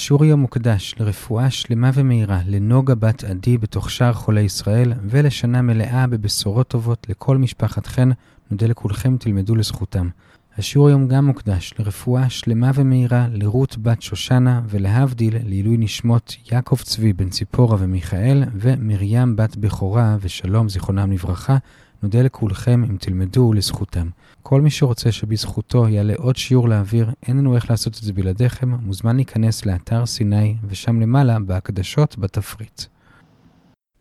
השיעור 0.00 0.24
היום 0.24 0.40
מוקדש 0.40 0.94
לרפואה 1.00 1.50
שלמה 1.50 1.90
ומהירה 1.94 2.40
לנוגה 2.46 2.94
בת 2.94 3.24
עדי 3.24 3.58
בתוך 3.58 3.90
שאר 3.90 4.12
חולי 4.12 4.40
ישראל, 4.40 4.92
ולשנה 5.02 5.62
מלאה 5.62 6.06
בבשורות 6.06 6.68
טובות 6.68 7.06
לכל 7.08 7.38
משפחת 7.38 7.86
חן. 7.86 8.10
נודה 8.50 8.66
לכולכם, 8.66 9.16
תלמדו 9.16 9.54
לזכותם. 9.54 10.08
השיעור 10.58 10.88
היום 10.88 11.08
גם 11.08 11.26
מוקדש 11.26 11.74
לרפואה 11.78 12.30
שלמה 12.30 12.70
ומהירה 12.74 13.26
לרות 13.32 13.78
בת 13.78 14.02
שושנה, 14.02 14.60
ולהבדיל 14.68 15.34
לעילוי 15.44 15.76
נשמות 15.76 16.36
יעקב 16.52 16.76
צבי 16.76 17.12
בן 17.12 17.28
ציפורה 17.28 17.76
ומיכאל, 17.80 18.44
ומרים 18.54 19.36
בת 19.36 19.56
בכורה 19.56 20.16
ושלום 20.20 20.68
זיכרונם 20.68 21.12
לברכה. 21.12 21.56
נודה 22.02 22.22
לכולכם 22.22 22.84
אם 22.90 22.96
תלמדו 22.96 23.52
לזכותם. 23.52 24.08
כל 24.42 24.60
מי 24.60 24.70
שרוצה 24.70 25.12
שבזכותו 25.12 25.88
יעלה 25.88 26.14
עוד 26.16 26.36
שיעור 26.36 26.68
לאוויר, 26.68 27.10
אין 27.26 27.36
לנו 27.36 27.54
איך 27.54 27.70
לעשות 27.70 27.98
את 27.98 28.02
זה 28.02 28.12
בלעדיכם, 28.12 28.70
מוזמן 28.70 29.16
להיכנס 29.16 29.66
לאתר 29.66 30.06
סיני, 30.06 30.56
ושם 30.68 31.00
למעלה, 31.00 31.38
בהקדשות, 31.40 32.18
בתפריט. 32.18 32.82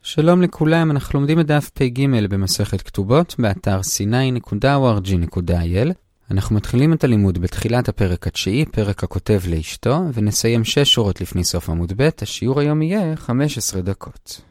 שלום 0.01 0.41
לכולם, 0.41 0.91
אנחנו 0.91 1.19
לומדים 1.19 1.39
את 1.39 1.45
דף 1.45 1.69
פג 1.69 2.05
במסכת 2.29 2.81
כתובות, 2.81 3.35
באתר 3.39 3.79
sny.org.il. 3.79 5.29
אנחנו 6.31 6.55
מתחילים 6.55 6.93
את 6.93 7.03
הלימוד 7.03 7.37
בתחילת 7.37 7.89
הפרק 7.89 8.27
התשיעי, 8.27 8.65
פרק 8.65 9.03
הכותב 9.03 9.39
לאשתו, 9.49 10.01
ונסיים 10.13 10.63
שש 10.63 10.93
שורות 10.93 11.21
לפני 11.21 11.43
סוף 11.43 11.69
עמוד 11.69 11.93
ב', 11.95 12.09
השיעור 12.21 12.59
היום 12.59 12.81
יהיה 12.81 13.15
15 13.15 13.81
דקות. 13.81 14.41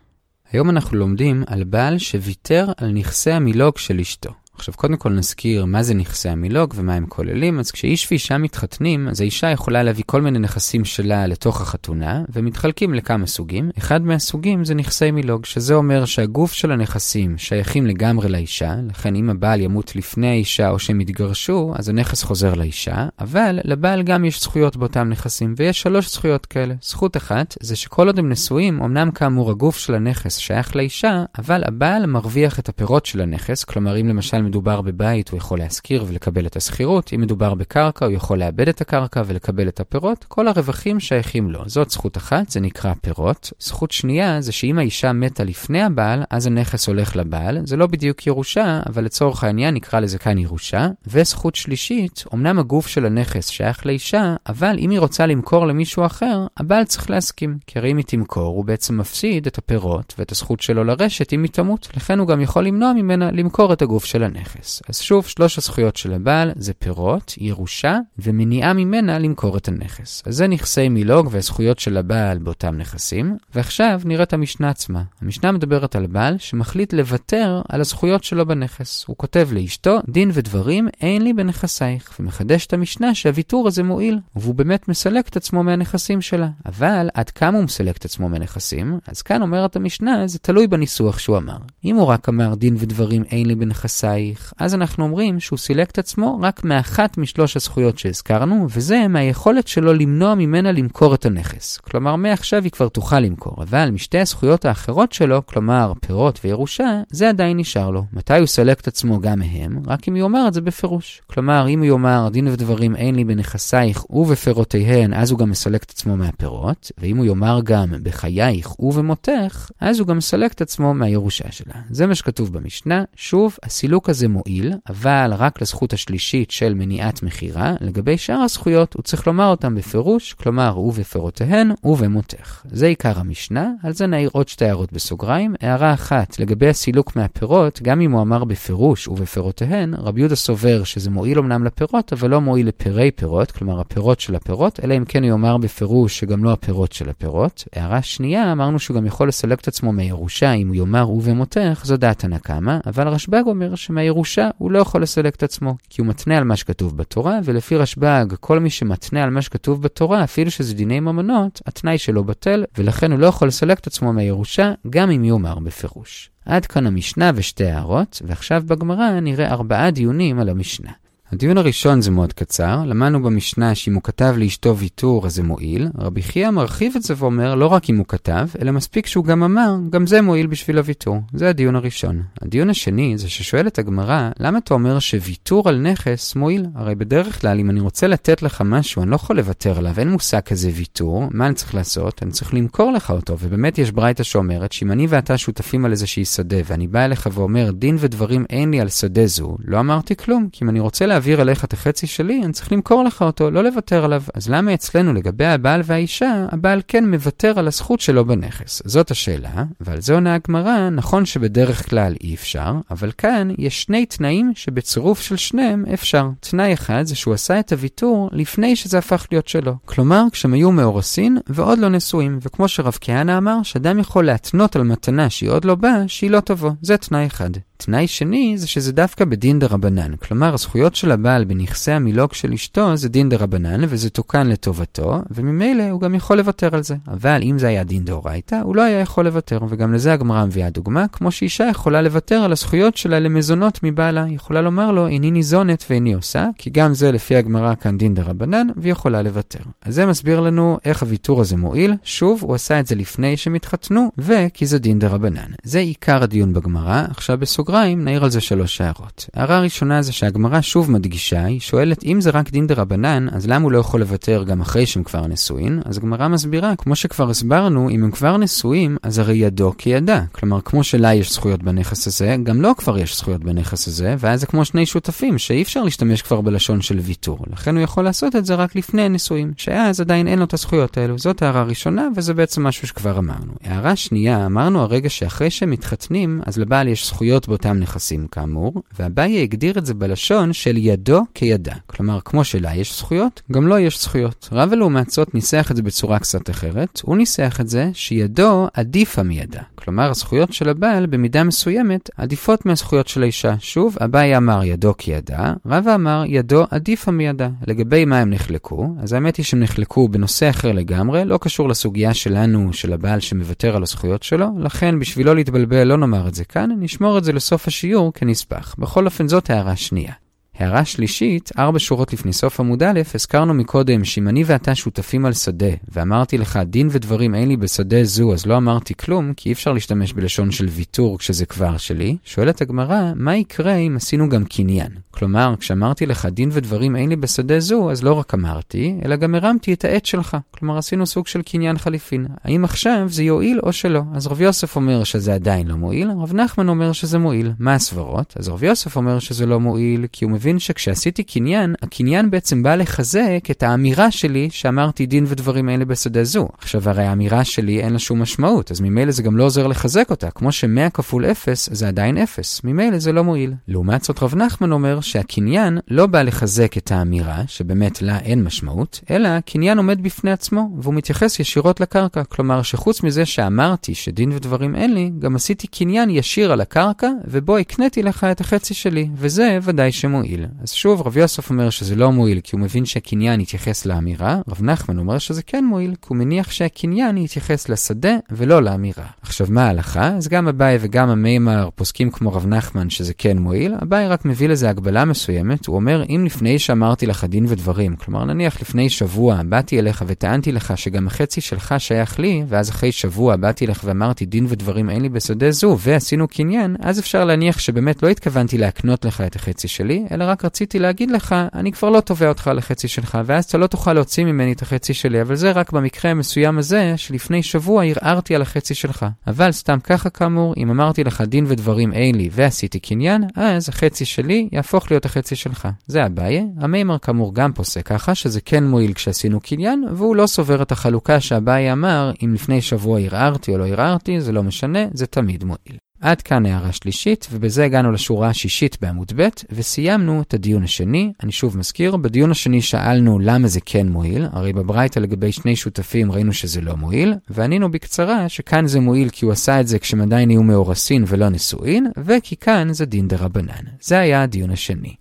היום 0.53 0.71
אנחנו 0.71 0.99
לומדים 0.99 1.45
על 1.47 1.65
בעל 1.65 1.99
שוויתר 1.99 2.73
על 2.77 2.93
נכסי 2.93 3.31
המילוג 3.31 3.79
של 3.79 4.01
אשתו. 4.01 4.31
עכשיו, 4.59 4.75
קודם 4.75 4.97
כל 4.97 5.11
נזכיר 5.11 5.65
מה 5.65 5.83
זה 5.83 5.95
נכסי 5.95 6.29
המילוג 6.29 6.75
ומה 6.77 6.95
הם 6.95 7.07
כוללים. 7.09 7.59
אז 7.59 7.71
כשאיש 7.71 8.09
ואישה 8.11 8.39
מתחתנים, 8.39 9.09
אז 9.09 9.21
האישה 9.21 9.51
יכולה 9.51 9.83
להביא 9.83 10.05
כל 10.07 10.23
מיני 10.23 10.39
נכסים 10.39 10.85
שלה 10.85 11.27
לתוך 11.27 11.61
החתונה, 11.61 12.23
ומתחלקים 12.33 12.95
לכמה 12.95 13.27
סוגים. 13.27 13.71
אחד 13.79 14.03
מהסוגים 14.03 14.65
זה 14.65 14.75
נכסי 14.75 15.11
מילוג, 15.11 15.45
שזה 15.45 15.75
אומר 15.75 16.05
שהגוף 16.05 16.53
של 16.53 16.73
הנכסים 16.73 17.39
שייכים 17.39 17.87
לגמרי 17.87 18.29
לאישה, 18.29 18.75
לכן 18.89 19.15
אם 19.15 19.31
הבעל 19.31 19.61
ימות 19.61 19.97
לפני 19.97 20.29
האישה 20.29 20.71
או 20.71 20.79
שהם 20.79 21.01
יתגרשו, 21.01 21.73
אז 21.77 21.89
הנכס 21.89 22.23
חוזר 22.23 22.55
לאישה, 22.55 23.07
אבל 23.21 23.59
לבעל 23.65 24.03
גם 24.03 24.25
יש 24.25 24.43
זכויות 24.43 24.77
באותם 24.77 25.09
נכסים, 25.09 25.55
ויש 25.57 25.81
שלוש 25.81 26.13
זכויות 26.13 26.47
כאלה. 26.47 26.75
זכות 26.83 27.17
אחת 27.17 27.55
זה 27.61 27.77
שכל 27.77 28.07
עוד 28.07 28.19
הם 28.19 28.29
נשואים, 28.29 28.83
אמנם 28.83 29.11
כאמור 29.11 29.51
הגוף 29.51 29.79
של 29.79 29.95
הנכס 29.95 30.37
שייך 30.37 30.77
לאישה, 30.77 31.25
אבל 31.39 31.63
הבעל 31.67 32.07
מרוויח 32.07 32.59
את 32.59 32.69
הפירות 32.69 33.07
של 33.07 33.21
הנכס, 33.21 33.65
כלומר 33.65 34.01
אם 34.01 34.09
למשל 34.09 34.43
מדובר 34.49 34.81
בבית, 34.81 35.29
הוא 35.29 35.37
יכול 35.37 35.59
להשכיר 35.59 36.05
ולקבל 36.09 36.47
את 36.47 36.57
השכירות. 36.57 37.11
אם 37.15 37.21
מדובר 37.21 37.55
בקרקע, 37.55 38.07
הוא 38.07 38.15
יכול 38.15 38.39
לאבד 38.39 38.69
את 38.69 38.81
הקרקע 38.81 39.23
ולקבל 39.27 39.69
את 39.69 39.81
הפירות. 39.81 40.25
כל 40.29 40.49
הרווחים 40.49 41.01
שייכים 41.01 41.51
לו. 41.51 41.63
זאת 41.67 41.91
זכות 41.91 42.17
אחת, 42.17 42.49
זה 42.49 42.61
נקרא 42.61 42.93
פירות. 43.01 43.53
זכות 43.59 43.91
שנייה 43.91 44.41
זה 44.41 44.53
שאם 44.53 44.79
האישה 44.79 45.13
מתה 45.13 45.45
לפני 45.45 45.83
הבעל, 45.83 46.25
אז 46.31 46.47
הנכס 46.47 46.89
הולך 46.89 47.17
לבעל. 47.17 47.59
זה 47.65 47.77
לא 47.77 47.87
בדיוק 47.87 48.27
ירושה, 48.27 48.81
אבל 48.89 49.05
לצורך 49.05 49.45
העניין 49.45 49.75
נקרא 49.75 50.01
לזה 50.01 50.19
כאן 50.19 50.39
ירושה. 50.39 50.89
וזכות 51.07 51.55
שלישית, 51.55 52.25
אמנם 52.35 52.59
הגוף 52.59 52.87
של 52.87 53.07
הנכס 53.07 53.49
שייך 53.49 53.87
לאישה, 53.87 54.37
אבל 54.47 54.77
אם 54.79 54.91
היא 54.91 55.01
רוצה 55.01 55.27
למכור 55.27 55.67
למישהו 55.67 56.07
אחר, 56.07 56.47
הבעל 56.57 56.85
צריך 56.85 57.11
להסכים. 57.11 57.59
כי 57.67 57.79
הרי 57.79 57.91
אם 57.91 57.97
היא 57.97 58.05
תמכור, 58.05 58.57
הוא 58.57 58.65
בעצם 58.65 58.99
מפסיד 58.99 59.47
את 59.47 59.59
הפירות 59.59 60.15
ואת 60.19 60.33
הזכות 60.33 60.61
שלו 60.61 60.85
לרשת 60.85 61.33
אם 61.33 61.43
היא 61.43 61.51
תמות. 61.51 61.89
לכן 61.97 62.19
הוא 62.19 62.29
גם 62.29 62.41
יכול 62.41 62.67
למנוע 62.67 62.93
ממנה 62.93 63.31
למכור 63.31 63.73
את 63.73 63.83
הגוף 63.83 64.05
של 64.05 64.23
הנכס. 64.23 64.38
הנכס. 64.39 64.83
אז 64.89 64.99
שוב, 64.99 65.27
שלוש 65.27 65.59
הזכויות 65.59 65.97
של 65.97 66.13
הבעל 66.13 66.53
זה 66.57 66.75
פירות, 66.75 67.35
ירושה 67.39 67.99
ומניעה 68.19 68.73
ממנה 68.73 69.19
למכור 69.19 69.57
את 69.57 69.69
הנכס. 69.69 70.23
אז 70.27 70.37
זה 70.37 70.47
נכסי 70.47 70.89
מילוג 70.89 71.29
והזכויות 71.31 71.79
של 71.79 71.97
הבעל 71.97 72.39
באותם 72.39 72.77
נכסים. 72.77 73.37
ועכשיו 73.55 74.01
נראה 74.05 74.23
את 74.23 74.33
המשנה 74.33 74.71
עצמה. 74.71 75.03
המשנה 75.23 75.53
מדברת 75.53 75.97
על 75.97 76.07
בעל 76.07 76.39
שמחליט 76.39 76.93
לוותר 76.93 77.63
על 77.69 77.81
הזכויות 77.81 78.25
שלו 78.25 78.47
בנכס. 78.47 79.05
הוא 79.09 79.17
כותב 79.17 79.49
לאשתו, 79.53 79.99
דין 80.09 80.31
ודברים 80.35 80.89
אין 81.01 81.23
לי 81.23 81.33
בנכסייך, 81.33 82.15
ומחדש 82.21 82.67
את 82.67 82.73
המשנה 82.73 83.15
שהוויתור 83.15 83.69
הזה 83.69 83.83
מועיל, 83.83 84.19
והוא 84.37 84.55
באמת 84.55 84.89
מסלק 84.89 85.29
את 85.29 85.37
עצמו 85.37 85.63
מהנכסים 85.63 86.21
שלה. 86.21 86.49
אבל 86.67 87.09
עד 87.15 87.31
כמה 87.31 87.59
הוא 87.59 87.65
מסלק 87.65 87.97
את 87.97 88.05
עצמו 88.05 88.29
מהנכסים? 88.29 88.99
אז 89.07 89.23
כאן 89.23 89.43
אומרת 89.43 89.77
המשנה, 89.77 90.27
זה 90.27 90.39
תלוי 90.39 90.67
בניסוח 90.67 91.19
שהוא 91.19 91.37
אמר. 91.37 91.57
אם 91.85 91.97
הוא 91.97 92.07
רק 92.07 92.29
אמר 92.29 92.55
דין 92.55 92.77
ודברים 92.79 93.25
אין 93.31 93.47
לי 93.47 93.55
בנכסייך, 93.55 94.28
צריך, 94.35 94.53
אז 94.59 94.75
אנחנו 94.75 95.05
אומרים 95.05 95.41
שהוא 95.41 95.59
סילק 95.59 95.91
את 95.91 95.99
עצמו 95.99 96.39
רק 96.43 96.65
מאחת 96.65 97.19
משלוש 97.19 97.57
הזכויות 97.57 97.99
שהזכרנו, 97.99 98.67
וזה 98.71 99.09
מהיכולת 99.09 99.69
שלו 99.69 99.93
למנוע 99.93 100.35
ממנה 100.35 100.73
למכור 100.73 101.15
את 101.15 101.27
הנכס. 101.27 101.79
כלומר, 101.79 102.17
מעכשיו 102.17 102.65
היא 102.65 102.73
כבר 102.73 102.89
תוכל 102.89 103.21
למכור, 103.21 103.57
אבל 103.63 103.91
משתי 103.91 104.19
הזכויות 104.19 104.65
האחרות 104.65 105.13
שלו, 105.13 105.47
כלומר 105.47 105.93
פירות 106.01 106.41
וירושה, 106.45 107.03
זה 107.11 107.29
עדיין 107.29 107.57
נשאר 107.57 107.91
לו. 107.91 108.05
מתי 108.13 108.39
הוא 108.39 108.47
סילק 108.47 108.81
את 108.81 108.89
עצמו 108.89 109.21
גם 109.21 109.39
מהם? 109.39 109.79
רק 109.87 110.09
אם 110.09 110.17
הוא 110.17 110.23
אומר 110.23 110.49
את 110.49 110.55
זה 110.55 110.61
בפירוש. 110.61 111.23
כלומר, 111.27 111.69
אם 111.69 111.79
הוא 111.79 111.87
יאמר 111.87 112.29
דין 112.33 112.49
ודברים 112.49 112.97
אין 112.97 113.15
לי 113.15 113.25
בנכסייך 113.25 114.11
ובפירותיהן, 114.11 115.15
אז 115.15 115.31
הוא 115.31 115.39
גם 115.39 115.51
מסלק 115.51 115.83
את 115.83 115.91
עצמו 115.91 116.17
מהפירות, 116.17 116.93
ואם 116.99 117.17
הוא 117.17 117.27
יאמר 117.27 117.61
גם 117.65 117.89
בחייך 118.03 118.81
ובמותך, 118.81 119.71
אז 119.81 119.99
הוא 119.99 120.09
גם 120.09 120.17
מסלק 120.17 120.53
את 120.53 120.61
עצמו 120.61 120.95
מהירושה 120.95 121.53
שלה. 121.53 121.75
זה 121.91 122.07
מה 122.07 122.15
שכתוב 122.15 122.53
במשנה. 122.53 123.05
שוב, 123.17 123.57
הסילוק 123.63 124.09
הזה 124.09 124.18
הזה 124.19 124.29
מועיל, 124.29 124.73
אבל 124.89 125.31
רק 125.39 125.63
לזכות 125.63 125.93
השלישית 125.93 126.51
של 126.51 126.75
מניעת 126.75 127.23
מכירה, 127.23 127.75
לגבי 127.81 128.19
שאר 128.19 128.37
הזכויות 128.37 128.95
הוא 128.95 129.03
צריך 129.03 129.27
לומר 129.27 129.47
אותם 129.47 129.75
בפירוש, 129.75 130.33
כלומר 130.33 130.79
ובפירותיהן 130.79 131.71
ובמותך. 131.85 132.63
זה 132.71 132.87
עיקר 132.87 133.19
המשנה, 133.19 133.71
על 133.83 133.93
זה 133.93 134.07
נעיר 134.07 134.31
עוד 134.33 134.49
שתי 134.49 134.65
הערות 134.65 134.93
בסוגריים. 134.93 135.55
הערה 135.61 135.95
אחת, 135.95 136.39
לגבי 136.41 136.69
הסילוק 136.69 137.17
מהפירות, 137.17 137.81
גם 137.83 138.01
אם 138.01 138.13
הוא 138.13 138.23
אמר 138.23 138.45
בפירוש 138.45 139.09
ובפירותיהן, 139.09 139.95
רבי 139.95 140.21
יהודה 140.21 140.37
סובר 140.37 140.85
שזה 140.85 141.11
מועיל 141.11 141.39
אמנם 141.39 141.65
לפירות, 141.65 142.13
אבל 142.13 142.31
לא 142.31 142.41
מועיל 142.41 142.69
לפרי 142.69 143.11
פירות, 143.11 143.51
כלומר 143.51 143.81
הפירות 143.81 144.21
של 144.21 144.35
הפירות, 144.35 144.81
אלא 144.85 144.97
אם 144.97 145.05
כן 145.05 145.23
הוא 145.23 145.31
יאמר 145.31 145.57
בפירוש 145.57 146.19
שגם 146.19 146.45
לא 146.45 146.53
הפירות 146.53 146.93
של 146.93 147.09
הפירות. 147.09 147.65
הערה 147.73 148.03
שנייה, 148.03 148.53
אמרנו 148.53 148.79
שהוא 148.79 148.97
גם 148.97 149.07
יכול 149.07 149.29
לסלק 149.29 149.61
את 149.61 149.69
עצמו 149.69 149.93
מירושה 149.93 150.53
אם 150.53 150.69
הוא 150.69 150.77
יאמר 150.77 151.11
ובמותך, 151.11 151.81
זו 151.85 151.97
דעת 151.97 152.25
הנקמה, 152.25 152.79
אבל 152.87 153.09
רשב"ג 153.09 153.43
אומר 153.47 153.75
שמה 153.75 153.98
הירושה 153.99 154.49
הוא 154.59 154.71
לא 154.71 154.79
יכול 154.79 155.03
לסלק 155.03 155.35
את 155.35 155.43
עצמו, 155.43 155.77
כי 155.91 156.01
הוא 156.01 156.09
מתנה 156.09 156.39
על 156.39 156.45
מה 156.45 156.57
שכתוב 156.57 156.97
בתורה, 156.97 157.39
ולפי 157.45 157.77
רשב"ג, 157.77 158.27
כל 158.41 158.59
מי 158.59 158.71
שמתנה 158.71 159.23
על 159.23 159.31
מה 159.31 159.43
שכתוב 159.43 159.83
בתורה, 159.83 160.25
אפילו 160.25 160.51
שזה 160.51 160.75
דיני 160.75 161.01
ממונות, 161.01 161.63
התנאי 161.67 161.99
שלו 161.99 162.25
בטל, 162.25 162.65
ולכן 162.79 163.13
הוא 163.13 163.21
לא 163.21 163.27
יכול 163.27 163.49
לסלק 163.49 163.79
את 163.79 163.87
עצמו 163.87 164.13
מהירושה, 164.13 164.73
גם 164.91 165.11
אם 165.11 165.25
יאמר 165.25 165.59
בפירוש. 165.59 166.31
עד 166.45 166.67
כאן 166.67 166.87
המשנה 166.87 167.31
ושתי 167.35 167.67
הערות, 167.67 168.23
ועכשיו 168.25 168.63
בגמרא 168.67 169.21
נראה 169.21 169.51
ארבעה 169.51 169.91
דיונים 169.91 170.41
על 170.41 170.49
המשנה. 170.49 170.91
הדיון 171.33 171.59
הראשון 171.59 172.01
זה 172.01 172.11
מאוד 172.11 172.33
קצר, 172.33 172.85
למדנו 172.87 173.23
במשנה 173.23 173.75
שאם 173.75 173.95
הוא 173.95 174.03
כתב 174.03 174.35
לאשתו 174.37 174.77
ויתור 174.77 175.27
אז 175.27 175.35
זה 175.35 175.43
מועיל, 175.43 175.89
רבי 175.99 176.23
חייא 176.23 176.51
מרחיב 176.51 176.93
את 176.97 177.03
זה 177.03 177.15
ואומר 177.17 177.55
לא 177.55 177.67
רק 177.67 177.91
אם 177.91 177.97
הוא 177.97 178.07
כתב, 178.09 178.49
אלא 178.63 178.73
מספיק 178.73 179.07
שהוא 179.07 179.25
גם 179.25 179.43
אמר, 179.43 179.77
גם 179.91 180.07
זה 180.07 180.23
מועיל 180.23 180.47
בשביל 180.47 180.79
הוויתור. 180.79 181.21
זה 181.33 181.49
הדיון 181.49 181.77
הראשון. 181.77 182.23
הדיון 182.43 182.71
השני 182.71 183.19
זה 183.19 183.29
ששואלת 183.29 183.79
הגמרא, 183.79 184.31
למה 184.41 184.59
אתה 184.59 184.75
אומר 184.75 184.99
שוויתור 184.99 185.69
על 185.69 185.79
נכס 185.79 186.35
מועיל? 186.35 186.67
הרי 186.75 186.95
בדרך 186.95 187.41
כלל 187.41 187.61
אם 187.61 187.71
אני 187.71 187.81
רוצה 187.81 188.07
לתת 188.07 188.43
לך 188.43 188.63
משהו, 188.65 189.03
אני 189.03 189.11
לא 189.11 189.17
יכול 189.17 189.37
לוותר 189.37 189.79
עליו, 189.79 189.95
אין 189.99 190.11
מושג 190.11 190.41
כזה 190.41 190.71
ויתור, 190.75 191.25
מה 191.31 191.47
אני 191.47 191.55
צריך 191.55 191.75
לעשות? 191.75 192.23
אני 192.23 192.31
צריך 192.31 192.55
למכור 192.55 192.93
לך 192.93 193.11
אותו, 193.11 193.37
ובאמת 193.41 193.79
יש 193.79 193.91
ברייתא 193.91 194.23
שאומרת 194.23 194.73
שאם 194.73 194.93
אני 194.93 195.07
ואתה 195.09 195.39
שותפים 195.39 195.85
על 195.85 195.91
איזושהי 195.91 196.25
שדה, 196.25 196.57
ואני 196.65 196.87
בא 196.87 197.05
אליך 197.05 197.29
ואומר 197.33 197.71
דין 197.71 197.97
ודברים 197.99 198.45
אין 198.51 198.71
לי 198.71 198.81
על 198.81 198.89
שדה 198.89 199.27
זו, 199.27 199.57
לא 199.65 199.81
אמרתי 199.81 200.17
כלום, 200.17 200.49
כי 200.53 200.65
אם 200.65 200.71
אני 200.71 200.81
רוצה 200.81 201.07
להעביר 201.19 201.43
אליך 201.43 201.65
את 201.65 201.73
החצי 201.73 202.07
שלי, 202.07 202.41
אני 202.45 202.53
צריך 202.53 202.73
למכור 202.73 203.05
לך 203.05 203.23
אותו, 203.23 203.51
לא 203.51 203.65
לוותר 203.65 204.05
עליו. 204.05 204.23
אז 204.35 204.49
למה 204.49 204.75
אצלנו 204.75 205.13
לגבי 205.13 205.47
הבעל 205.47 205.81
והאישה, 205.85 206.47
הבעל 206.51 206.83
כן 206.89 207.11
מוותר 207.11 207.59
על 207.59 207.67
הזכות 207.67 208.01
שלו 208.01 208.25
בנכס? 208.25 208.83
זאת 208.85 209.11
השאלה, 209.11 209.65
ועל 209.81 210.01
זה 210.01 210.15
עונה 210.15 210.35
הגמרא, 210.35 210.91
נכון 210.91 211.27
שבדרך 211.27 211.91
כלל 211.91 212.15
אי 212.23 212.35
אפשר, 212.35 212.73
אבל 212.91 213.13
כאן 213.19 213.49
יש 213.59 213.83
שני 213.83 214.07
תנאים 214.07 214.53
שבצירוף 214.55 215.21
של 215.21 215.37
שניהם 215.37 215.85
אפשר. 215.95 216.29
תנאי 216.41 216.73
אחד 216.73 217.03
זה 217.03 217.15
שהוא 217.15 217.35
עשה 217.35 217.61
את 217.61 217.73
הוויתור 217.73 218.29
לפני 218.33 218.77
שזה 218.77 218.99
הפך 218.99 219.27
להיות 219.31 219.49
שלו. 219.49 219.75
כלומר, 219.85 220.25
כשהם 220.33 220.53
היו 220.53 220.73
מאורסין 220.73 221.39
ועוד 221.47 221.79
לא 221.79 221.89
נשואים, 221.89 222.39
וכמו 222.43 222.69
שרב 222.69 222.99
כהנא 223.01 223.39
אמר, 223.39 223.63
שאדם 223.63 223.99
יכול 223.99 224.27
להתנות 224.27 224.77
על 224.77 224.83
מתנה 224.83 225.31
שהיא 225.31 225.51
עוד 225.51 225.65
לא 225.65 225.75
באה, 225.75 226.09
שהיא 226.09 226.31
לא 226.31 226.41
תבוא. 226.41 226.71
זה 226.83 226.97
תנאי 226.97 227.27
אחד. 227.27 227.51
תנאי 227.81 228.07
שני 228.07 228.55
זה 228.59 228.67
שזה 228.67 228.93
דווקא 228.93 229.25
בדין 229.25 229.59
דה 229.59 229.67
רבנן, 229.67 230.17
כלומר 230.17 230.55
הזכויות 230.55 230.95
של 230.95 231.11
הבעל 231.11 231.45
בנכסי 231.45 231.93
המילוג 231.93 232.33
של 232.33 232.53
אשתו 232.53 232.97
זה 232.97 233.09
דין 233.09 233.29
דה 233.29 233.37
רבנן 233.37 233.81
וזה 233.89 234.11
תוקן 234.11 234.47
לטובתו, 234.47 235.19
וממילא 235.31 235.91
הוא 235.91 236.01
גם 236.01 236.15
יכול 236.15 236.37
לוותר 236.37 236.69
על 236.73 236.83
זה. 236.83 236.97
אבל 237.09 237.41
אם 237.43 237.59
זה 237.59 237.69
היה 237.69 237.85
דין 237.85 238.05
דאורייתא, 238.05 238.55
הוא 238.55 238.77
לא 238.77 238.83
היה 238.83 239.01
יכול 239.01 239.25
לוותר, 239.25 239.59
וגם 239.69 239.95
לזה 239.95 240.13
הגמרא 240.13 240.45
מביאה 240.45 240.71
דוגמה, 240.71 241.09
כמו 241.13 241.31
שאישה 241.31 241.65
יכולה 241.65 242.03
לוותר 242.03 242.35
על 242.35 242.53
הזכויות 242.53 242.97
שלה 242.97 243.21
למזונות 243.21 243.81
מבעלה, 243.83 244.25
היא 244.25 244.37
יכולה 244.37 244.63
לומר 244.63 244.93
לו, 244.93 245.07
איני 245.07 245.31
ניזונת 245.31 245.85
ואיני 245.91 246.15
עושה, 246.15 246.49
כי 246.59 246.71
גם 246.71 246.95
זה 246.95 247.13
לפי 247.13 247.37
הגמרא 247.37 247.75
כאן 247.75 247.99
דין 247.99 248.15
דה 248.15 248.23
רבנן, 248.23 248.67
והיא 248.77 248.93
יכולה 248.93 249.23
לוותר. 249.23 249.61
אז 249.83 249.95
זה 249.95 250.07
מסביר 250.07 250.41
לנו 250.41 250.79
איך 250.85 251.03
הוויתור 251.03 251.41
הזה 251.41 251.57
מועיל, 251.57 251.95
שוב, 252.05 252.43
הוא 252.43 252.55
עשה 252.55 252.81
את 252.81 252.87
זה 252.87 252.95
לפני 252.95 253.37
שהם 253.37 253.55
התחתנו, 253.55 254.11
וכי 254.19 254.67
זה 254.67 254.79
דין 254.79 254.99
דה 254.99 255.09
רבנן. 255.09 255.51
זה 255.63 255.79
עיקר 255.79 256.23
הדיון 256.23 256.53
בגמרא, 256.53 257.05
עכשיו 257.11 257.39
בסוגריים 257.69 258.05
נעיר 258.05 258.25
על 258.25 258.31
זה 258.31 258.41
שלוש 258.41 258.81
הערות. 258.81 259.27
הערה 259.35 259.57
הראשונה 259.57 260.03
זה 260.03 260.13
שהגמרא 260.13 260.61
שוב 260.61 260.91
מדגישה, 260.91 261.45
היא 261.45 261.61
שואלת 261.61 262.05
אם 262.05 262.21
זה 262.21 262.31
רק 262.31 262.51
דין 262.51 262.67
דה 262.67 262.75
רבנן, 262.75 263.27
אז 263.33 263.47
למה 263.47 263.65
הוא 263.65 263.73
לא 263.73 263.79
יכול 263.79 264.01
לוותר 264.01 264.45
גם 264.47 264.61
אחרי 264.61 264.87
שהם 264.87 265.03
כבר 265.03 265.27
נשואים? 265.27 265.81
אז 265.85 265.97
הגמרא 265.97 266.29
מסבירה, 266.29 266.77
כמו 266.77 266.97
שכבר 266.97 267.31
הסברנו, 267.31 267.91
אם 267.91 268.05
הם 268.05 268.11
כבר 268.11 268.37
נשואים, 268.37 268.97
אז 269.03 269.19
הרי 269.19 269.37
ידו 269.37 269.73
כידה. 269.79 270.23
כלומר, 270.33 270.61
כמו 270.61 270.85
שלה 270.85 271.15
יש 271.15 271.33
זכויות 271.33 271.63
בנכס 271.63 272.07
הזה, 272.07 272.37
גם 272.43 272.63
לו 272.63 272.77
כבר 272.77 272.99
יש 272.99 273.17
זכויות 273.17 273.45
בנכס 273.45 273.89
הזה, 273.89 274.15
ואז 274.19 274.41
זה 274.41 274.47
כמו 274.47 274.65
שני 274.65 274.87
שותפים, 274.87 275.39
שאי 275.39 275.63
אפשר 275.63 275.83
להשתמש 275.83 276.23
כבר 276.23 276.41
בלשון 276.41 276.81
של 276.81 276.99
ויתור. 276.99 277.39
לכן 277.53 277.77
הוא 277.77 277.85
יכול 277.85 278.05
לעשות 278.05 278.37
את 278.37 278.47
זה 278.47 278.55
רק 278.55 278.77
לפני 278.77 279.03
הנישואים, 279.03 279.53
שאז 279.57 280.01
עדיין 280.01 280.29
אין 280.29 280.39
לו 280.39 280.45
את 280.45 280.55
הזכויות 280.55 280.97
האלו. 280.99 281.19
זאת 281.19 281.43
הערה 281.43 281.63
ראשונה, 281.63 282.09
וזה 282.17 282.35
בעצם 282.35 282.67
משהו 282.67 282.89
שכבר 282.89 283.19
אמרנו. 283.19 283.53
הערה 283.65 283.97
שנייה, 283.97 284.47
אמרנו 284.47 284.81
הרגע 284.81 285.11
שאחרי 285.11 285.51
שהם 285.51 285.71
מתחתנים, 285.71 286.41
אז 286.47 286.59
לבעל 286.59 286.89
יש 286.89 287.07
זכויות 287.07 287.49
באותם 287.63 287.79
נכסים 287.79 288.27
כאמור, 288.27 288.83
ואביי 288.99 289.43
הגדיר 289.43 289.79
את 289.79 289.87
זה 289.87 289.95
בלשון 289.95 290.53
של 290.53 290.77
ידו 290.77 291.23
כידה. 291.35 291.75
כלומר, 291.87 292.19
כמו 292.25 292.45
שלה 292.45 292.75
יש 292.75 292.99
זכויות, 292.99 293.43
גם 293.53 293.67
לו 293.67 293.79
יש 293.79 294.03
זכויות. 294.03 294.49
רב 294.53 294.73
אלעומת 294.73 295.11
זאת 295.11 295.35
ניסח 295.35 295.71
את 295.71 295.77
זה 295.77 295.83
בצורה 295.83 296.19
קצת 296.19 296.51
אחרת, 296.51 297.01
הוא 297.05 297.17
ניסח 297.17 297.59
את 297.61 297.69
זה 297.69 297.91
שידו 297.93 298.69
עדיפה 298.75 299.23
מידה. 299.23 299.61
כלומר, 299.75 300.11
הזכויות 300.11 300.53
של 300.53 300.69
הבעל 300.69 301.07
במידה 301.07 301.45
מסוימת 301.45 302.11
עדיפות 302.17 302.67
מהזכויות 302.67 303.09
של 303.09 303.23
האישה. 303.23 303.55
שוב, 303.61 303.97
אביי 304.05 304.37
אמר 304.37 304.65
ידו 304.65 304.95
כידה, 304.99 305.53
רבא 305.67 305.95
אמר 305.95 306.23
ידו 306.27 306.65
עדיפה 306.71 307.11
מידה. 307.11 307.49
לגבי 307.67 308.05
מה 308.05 308.19
הם 308.19 308.31
נחלקו, 308.31 308.95
אז 309.03 309.13
האמת 309.13 309.37
היא 309.37 309.45
שהם 309.45 309.61
נחלקו 309.61 310.09
בנושא 310.09 310.51
אחר 310.51 310.73
לגמרי, 310.73 311.25
לא 311.25 311.39
קשור 311.43 311.69
לסוגיה 311.69 312.15
שלנו, 312.15 312.73
של 312.73 312.93
הבעל 312.93 313.21
שמוותר 313.21 313.77
על 313.77 313.83
הזכויות 313.83 314.23
שלו, 314.23 314.47
לכן 314.59 314.99
בשביל 314.99 315.27
לא 315.27 315.35
להתבלבל 315.35 315.85
לא 315.85 315.97
נאמר 315.97 316.29
את 316.29 316.35
זה 316.35 316.45
כאן, 316.45 316.71
נשמור 316.79 317.19
את 317.19 317.25
זה 317.25 317.33
לסוף 317.49 317.69
השיעור 317.69 318.13
כנספח. 318.13 318.75
בכל 318.79 319.05
אופן 319.05 319.29
זאת 319.29 319.51
הערה 319.51 319.77
שנייה. 319.77 320.13
הערה 320.59 320.85
שלישית, 320.85 321.51
ארבע 321.59 321.79
שורות 321.79 322.13
לפני 322.13 322.33
סוף 322.33 322.61
עמוד 322.61 322.83
א', 322.83 323.01
הזכרנו 323.15 323.55
מקודם 323.55 324.05
שאם 324.05 324.29
אני 324.29 324.45
ואתה 324.47 324.75
שותפים 324.75 325.27
על 325.27 325.33
שדה, 325.33 325.71
ואמרתי 325.93 326.39
לך 326.39 326.59
דין 326.67 326.89
ודברים 326.91 327.35
אין 327.35 327.49
לי 327.49 327.57
בשדה 327.57 328.05
זו, 328.05 328.33
אז 328.33 328.47
לא 328.47 328.57
אמרתי 328.57 328.95
כלום, 328.95 329.33
כי 329.37 329.49
אי 329.49 329.53
אפשר 329.53 329.73
להשתמש 329.73 330.13
בלשון 330.13 330.51
של 330.51 330.65
ויתור 330.65 331.19
כשזה 331.19 331.47
כבר 331.47 331.77
שלי, 331.77 332.17
שואלת 332.25 332.61
הגמרא, 332.61 333.13
מה 333.17 333.37
יקרה 333.37 333.75
אם 333.75 333.97
עשינו 333.97 334.29
גם 334.29 334.45
קניין? 334.45 334.89
כלומר, 335.11 335.55
כשאמרתי 335.61 336.07
לך 336.07 336.27
דין 336.27 336.49
ודברים 336.53 336.97
אין 336.97 337.09
לי 337.09 337.17
בשדה 337.17 337.61
זו, 337.61 337.91
אז 337.91 338.03
לא 338.03 338.13
רק 338.13 338.35
אמרתי, 338.35 338.95
אלא 339.05 339.17
גם 339.17 339.35
הרמתי 339.35 339.73
את 339.73 339.85
העט 339.85 340.05
שלך. 340.05 340.37
כלומר, 340.51 340.79
עשינו 340.79 341.07
סוג 341.07 341.27
של 341.27 341.43
קניין 341.43 341.79
חליפין. 341.79 342.27
האם 342.45 342.65
עכשיו 342.65 343.07
זה 343.09 343.23
יועיל 343.23 343.61
או 343.63 343.73
שלא? 343.73 344.03
אז 344.15 344.27
רב 344.27 344.41
יוסף 344.41 344.77
אומר 344.77 345.05
שזה 345.05 345.35
עדיין 345.35 345.67
לא 345.67 345.77
מועיל, 345.77 346.11
רב 346.11 346.35
נחמן 346.35 346.69
אומר 346.69 346.93
שזה 346.93 347.19
מועיל. 347.19 347.53
מה 347.59 347.75
הסברות? 347.75 348.35
אז 348.39 348.49
רב 348.49 348.65
יוסף 348.65 348.97
אומר 348.97 349.19
שזה 349.19 349.47
לא 349.47 349.61
מועיל, 349.61 350.07
כי 350.13 350.25
הוא 350.25 350.33
מבין 350.33 350.48
שכשעשיתי 350.59 351.23
קניין, 351.23 351.75
הקניין 351.83 352.31
בעצם 352.31 352.63
בא 352.63 352.75
לחזק 352.75 353.49
את 353.51 353.63
האמירה 353.63 354.11
שלי 354.11 354.49
שאמרתי 354.53 355.07
דין 355.07 355.25
ודברים 355.29 355.69
אלה 355.69 355.85
בשדה 355.85 356.25
זו. 356.25 356.49
עכשיו, 356.59 356.91
הרי 356.91 357.05
האמירה 357.05 357.45
שלי 357.45 357.81
אין 357.81 357.93
לה 357.93 357.99
שום 357.99 358.23
משמעות, 358.23 358.71
אז 358.71 358.81
ממילא 358.81 359.11
זה 359.13 359.23
גם 359.23 359.37
לא 359.37 359.45
עוזר 359.45 359.67
לחזק 359.67 360.11
אותה. 360.11 360.31
כמו 360.31 360.53
ש-100 360.53 360.91
כפול 360.95 361.25
0 361.25 361.69
זה 361.73 361.89
עדיין 361.89 362.19
0. 362.19 362.61
ממילא 362.65 362.99
זה 362.99 363.13
לא 363.13 363.25
מועיל. 363.25 363.55
לעומת 363.69 364.03
זאת, 364.03 364.23
רב 364.23 364.35
נחמן 364.35 364.73
אומר 364.73 365.01
שהקניין 365.01 365.79
לא 365.89 366.07
בא 366.07 366.23
לחזק 366.23 366.77
את 366.77 366.93
האמירה, 366.93 367.43
שבאמת 367.47 368.03
לה 368.03 368.19
אין 368.19 368.45
משמעות, 368.45 369.01
אלא 369.11 369.29
הקניין 369.29 369.79
עומד 369.79 370.03
בפני 370.03 370.31
עצמו, 370.31 370.71
והוא 370.83 370.95
מתייחס 370.95 371.41
ישירות 371.41 371.81
לקרקע. 371.81 372.25
כלומר, 372.25 372.63
שחוץ 372.63 373.03
מזה 373.03 373.27
שאמרתי 373.27 373.95
שדין 373.95 374.33
ודברים 374.33 374.77
אין 374.77 374.95
לי, 374.95 375.11
גם 375.19 375.37
עשיתי 375.37 375.67
קניין 375.67 376.11
ישיר 376.11 376.53
על 376.53 376.61
הקרקע, 376.61 377.11
ובו 377.25 377.57
הקניתי 377.57 378.03
לך 378.03 378.25
את 378.25 378.41
החצי 378.41 378.75
שלי, 378.75 379.09
וזה 379.15 379.59
ודאי 379.63 379.93
שמועיל. 379.93 380.38
אז 380.63 380.73
שוב, 380.73 381.07
רב 381.07 381.17
יוסף 381.17 381.51
אומר 381.51 381.71
שזה 381.71 381.97
לא 381.97 382.13
מועיל 382.13 382.41
כי 382.41 382.57
הוא 382.57 382.61
מבין 382.61 382.85
שהקניין 382.85 383.41
יתייחס 383.41 383.87
לאמירה, 383.87 384.41
רב 384.49 384.63
נחמן 384.63 384.99
אומר 384.99 385.19
שזה 385.19 385.43
כן 385.43 385.65
מועיל, 385.65 385.91
כי 385.91 386.07
הוא 386.09 386.17
מניח 386.17 386.51
שהקניין 386.51 387.17
יתייחס 387.17 387.69
לשדה 387.69 388.17
ולא 388.31 388.63
לאמירה. 388.63 389.05
עכשיו, 389.23 389.47
מה 389.51 389.67
ההלכה? 389.67 390.09
אז 390.09 390.29
גם 390.29 390.49
אביי 390.49 390.79
וגם 390.81 391.09
המימר 391.09 391.69
פוסקים 391.75 392.11
כמו 392.11 392.33
רב 392.33 392.47
נחמן 392.47 392.91
שזה 392.91 393.15
כן 393.15 393.39
מועיל, 393.39 393.75
אביי 393.83 394.09
רק 394.09 394.25
מביא 394.25 394.49
לזה 394.49 394.71
הגבלה 394.71 395.05
מסוימת, 395.05 395.67
הוא 395.67 395.77
אומר, 395.77 396.05
אם 396.09 396.23
לפני 396.27 396.59
שאמרתי 396.59 397.07
לך 397.07 397.25
דין 397.25 397.47
ודברים, 397.49 397.97
כלומר 397.97 398.25
נניח 398.25 398.61
לפני 398.61 398.91
שבוע 398.91 399.41
באתי 399.49 399.79
אליך 399.79 400.05
וטענתי 400.07 400.53
לך 400.53 400.79
שגם 400.79 401.07
החצי 401.07 401.41
שלך 401.41 401.75
שייך 401.79 402.19
לי, 402.19 402.43
ואז 402.49 402.71
אחרי 402.71 402.93
שבוע 402.93 403.37
באתי 403.37 403.67
לך 403.67 403.81
ואמרתי 403.85 404.27
דין 404.27 404.47
ודברים 404.49 404.91
אין 404.91 405.03
לי 405.03 405.09
בשדה 405.09 405.51
זו, 405.51 405.77
ועשינו 405.81 406.29
קניין, 406.29 406.77
אז 406.81 406.99
אפשר 406.99 407.25
להניח 407.25 407.59
שבאמת 407.59 408.03
לא 408.03 408.09
התכוונתי 408.09 408.59
להקנות 408.59 409.05
לך 409.05 409.21
את 409.21 409.37
החצי 409.37 409.69
שלי, 409.69 410.05
אלא 410.11 410.28
רק 410.29 410.45
רציתי 410.45 410.79
להגיד 410.79 411.11
לך, 411.11 411.35
אני 411.55 411.73
כבר 411.73 411.91
לא 411.91 412.01
תובע 412.01 412.29
אותך 412.29 412.49
על 412.49 412.59
החצי 412.59 412.89
שלך, 412.89 413.19
ואז 413.25 413.45
אתה 413.45 413.59
לא 413.59 413.67
תוכל 413.67 413.93
להוציא 413.93 414.25
ממני 414.25 414.53
את 414.53 414.63
החצי 414.63 414.95
שלי, 414.95 415.23
אבל 415.23 415.35
זה 415.35 415.53
רק 415.53 415.73
במקרה 415.73 416.11
המסוים 416.11 416.59
הזה, 416.59 416.95
שלפני 416.97 417.43
שבוע 417.43 417.85
ערערתי 417.85 418.35
על 418.35 418.43
החצי 418.43 418.75
שלך. 418.75 419.07
אבל 419.27 419.53
סתם 419.53 419.79
ככה 419.81 420.11
כאמור, 420.11 420.55
אם 420.57 420.71
אמרתי 420.71 421.05
לך 421.05 421.21
דין 421.21 421.45
ודברים 421.49 421.93
אין 421.93 422.15
לי 422.15 422.29
ועשיתי 422.33 422.79
קניין, 422.81 423.25
אז 423.37 423.69
החצי 423.69 424.05
שלי 424.05 424.49
יהפוך 424.53 424.91
להיות 424.91 425.05
החצי 425.05 425.37
שלך. 425.37 425.69
זה 425.87 426.05
הבעיה. 426.05 426.43
המימר 426.61 426.99
כאמור 426.99 427.35
גם 427.35 427.53
פוסק 427.53 427.87
ככה, 427.87 428.15
שזה 428.15 428.41
כן 428.41 428.65
מועיל 428.65 428.93
כשעשינו 428.93 429.41
קניין, 429.41 429.85
והוא 429.93 430.17
לא 430.17 430.27
סובר 430.27 430.63
את 430.63 430.73
החלוקה 430.73 431.21
שהבעיה 431.21 431.73
אמר, 431.73 432.13
אם 432.25 432.35
לפני 432.35 432.61
שבוע 432.63 433.01
ערערתי 433.01 433.53
או 433.53 433.59
לא 433.59 433.67
ערערתי, 433.67 434.21
זה 434.21 434.33
לא 434.33 434.43
משנה, 434.43 434.79
זה 434.95 435.07
תמיד 435.07 435.45
מועיל. 435.45 435.88
עד 436.01 436.23
כאן 436.23 436.47
הערה 436.47 436.73
שלישית, 436.73 437.29
ובזה 437.33 437.65
הגענו 437.65 437.93
לשורה 437.93 438.29
השישית 438.29 438.77
בעמוד 438.81 439.13
ב', 439.17 439.29
וסיימנו 439.53 440.23
את 440.23 440.35
הדיון 440.35 440.63
השני. 440.63 441.13
אני 441.23 441.33
שוב 441.33 441.59
מזכיר, 441.59 441.97
בדיון 441.97 442.31
השני 442.31 442.63
שאלנו 442.63 443.19
למה 443.19 443.49
זה 443.49 443.61
כן 443.67 443.89
מועיל, 443.89 444.27
הרי 444.33 444.53
בברייתא 444.53 444.99
לגבי 444.99 445.33
שני 445.33 445.57
שותפים 445.57 446.13
ראינו 446.13 446.33
שזה 446.33 446.61
לא 446.61 446.77
מועיל, 446.77 447.15
וענינו 447.31 447.71
בקצרה 447.71 448.29
שכאן 448.29 448.67
זה 448.67 448.81
מועיל 448.81 449.09
כי 449.11 449.25
הוא 449.25 449.33
עשה 449.33 449.61
את 449.61 449.67
זה 449.67 449.79
כשהם 449.79 450.01
עדיין 450.01 450.31
יהיו 450.31 450.43
מאורסין 450.43 451.05
ולא 451.07 451.29
נשואין, 451.29 451.87
וכי 451.97 452.37
כאן 452.37 452.73
זה 452.73 452.87
דין 452.87 453.09
דה 453.09 453.17
רבנן. 453.17 453.65
זה 453.81 453.99
היה 453.99 454.23
הדיון 454.23 454.51
השני. 454.51 454.95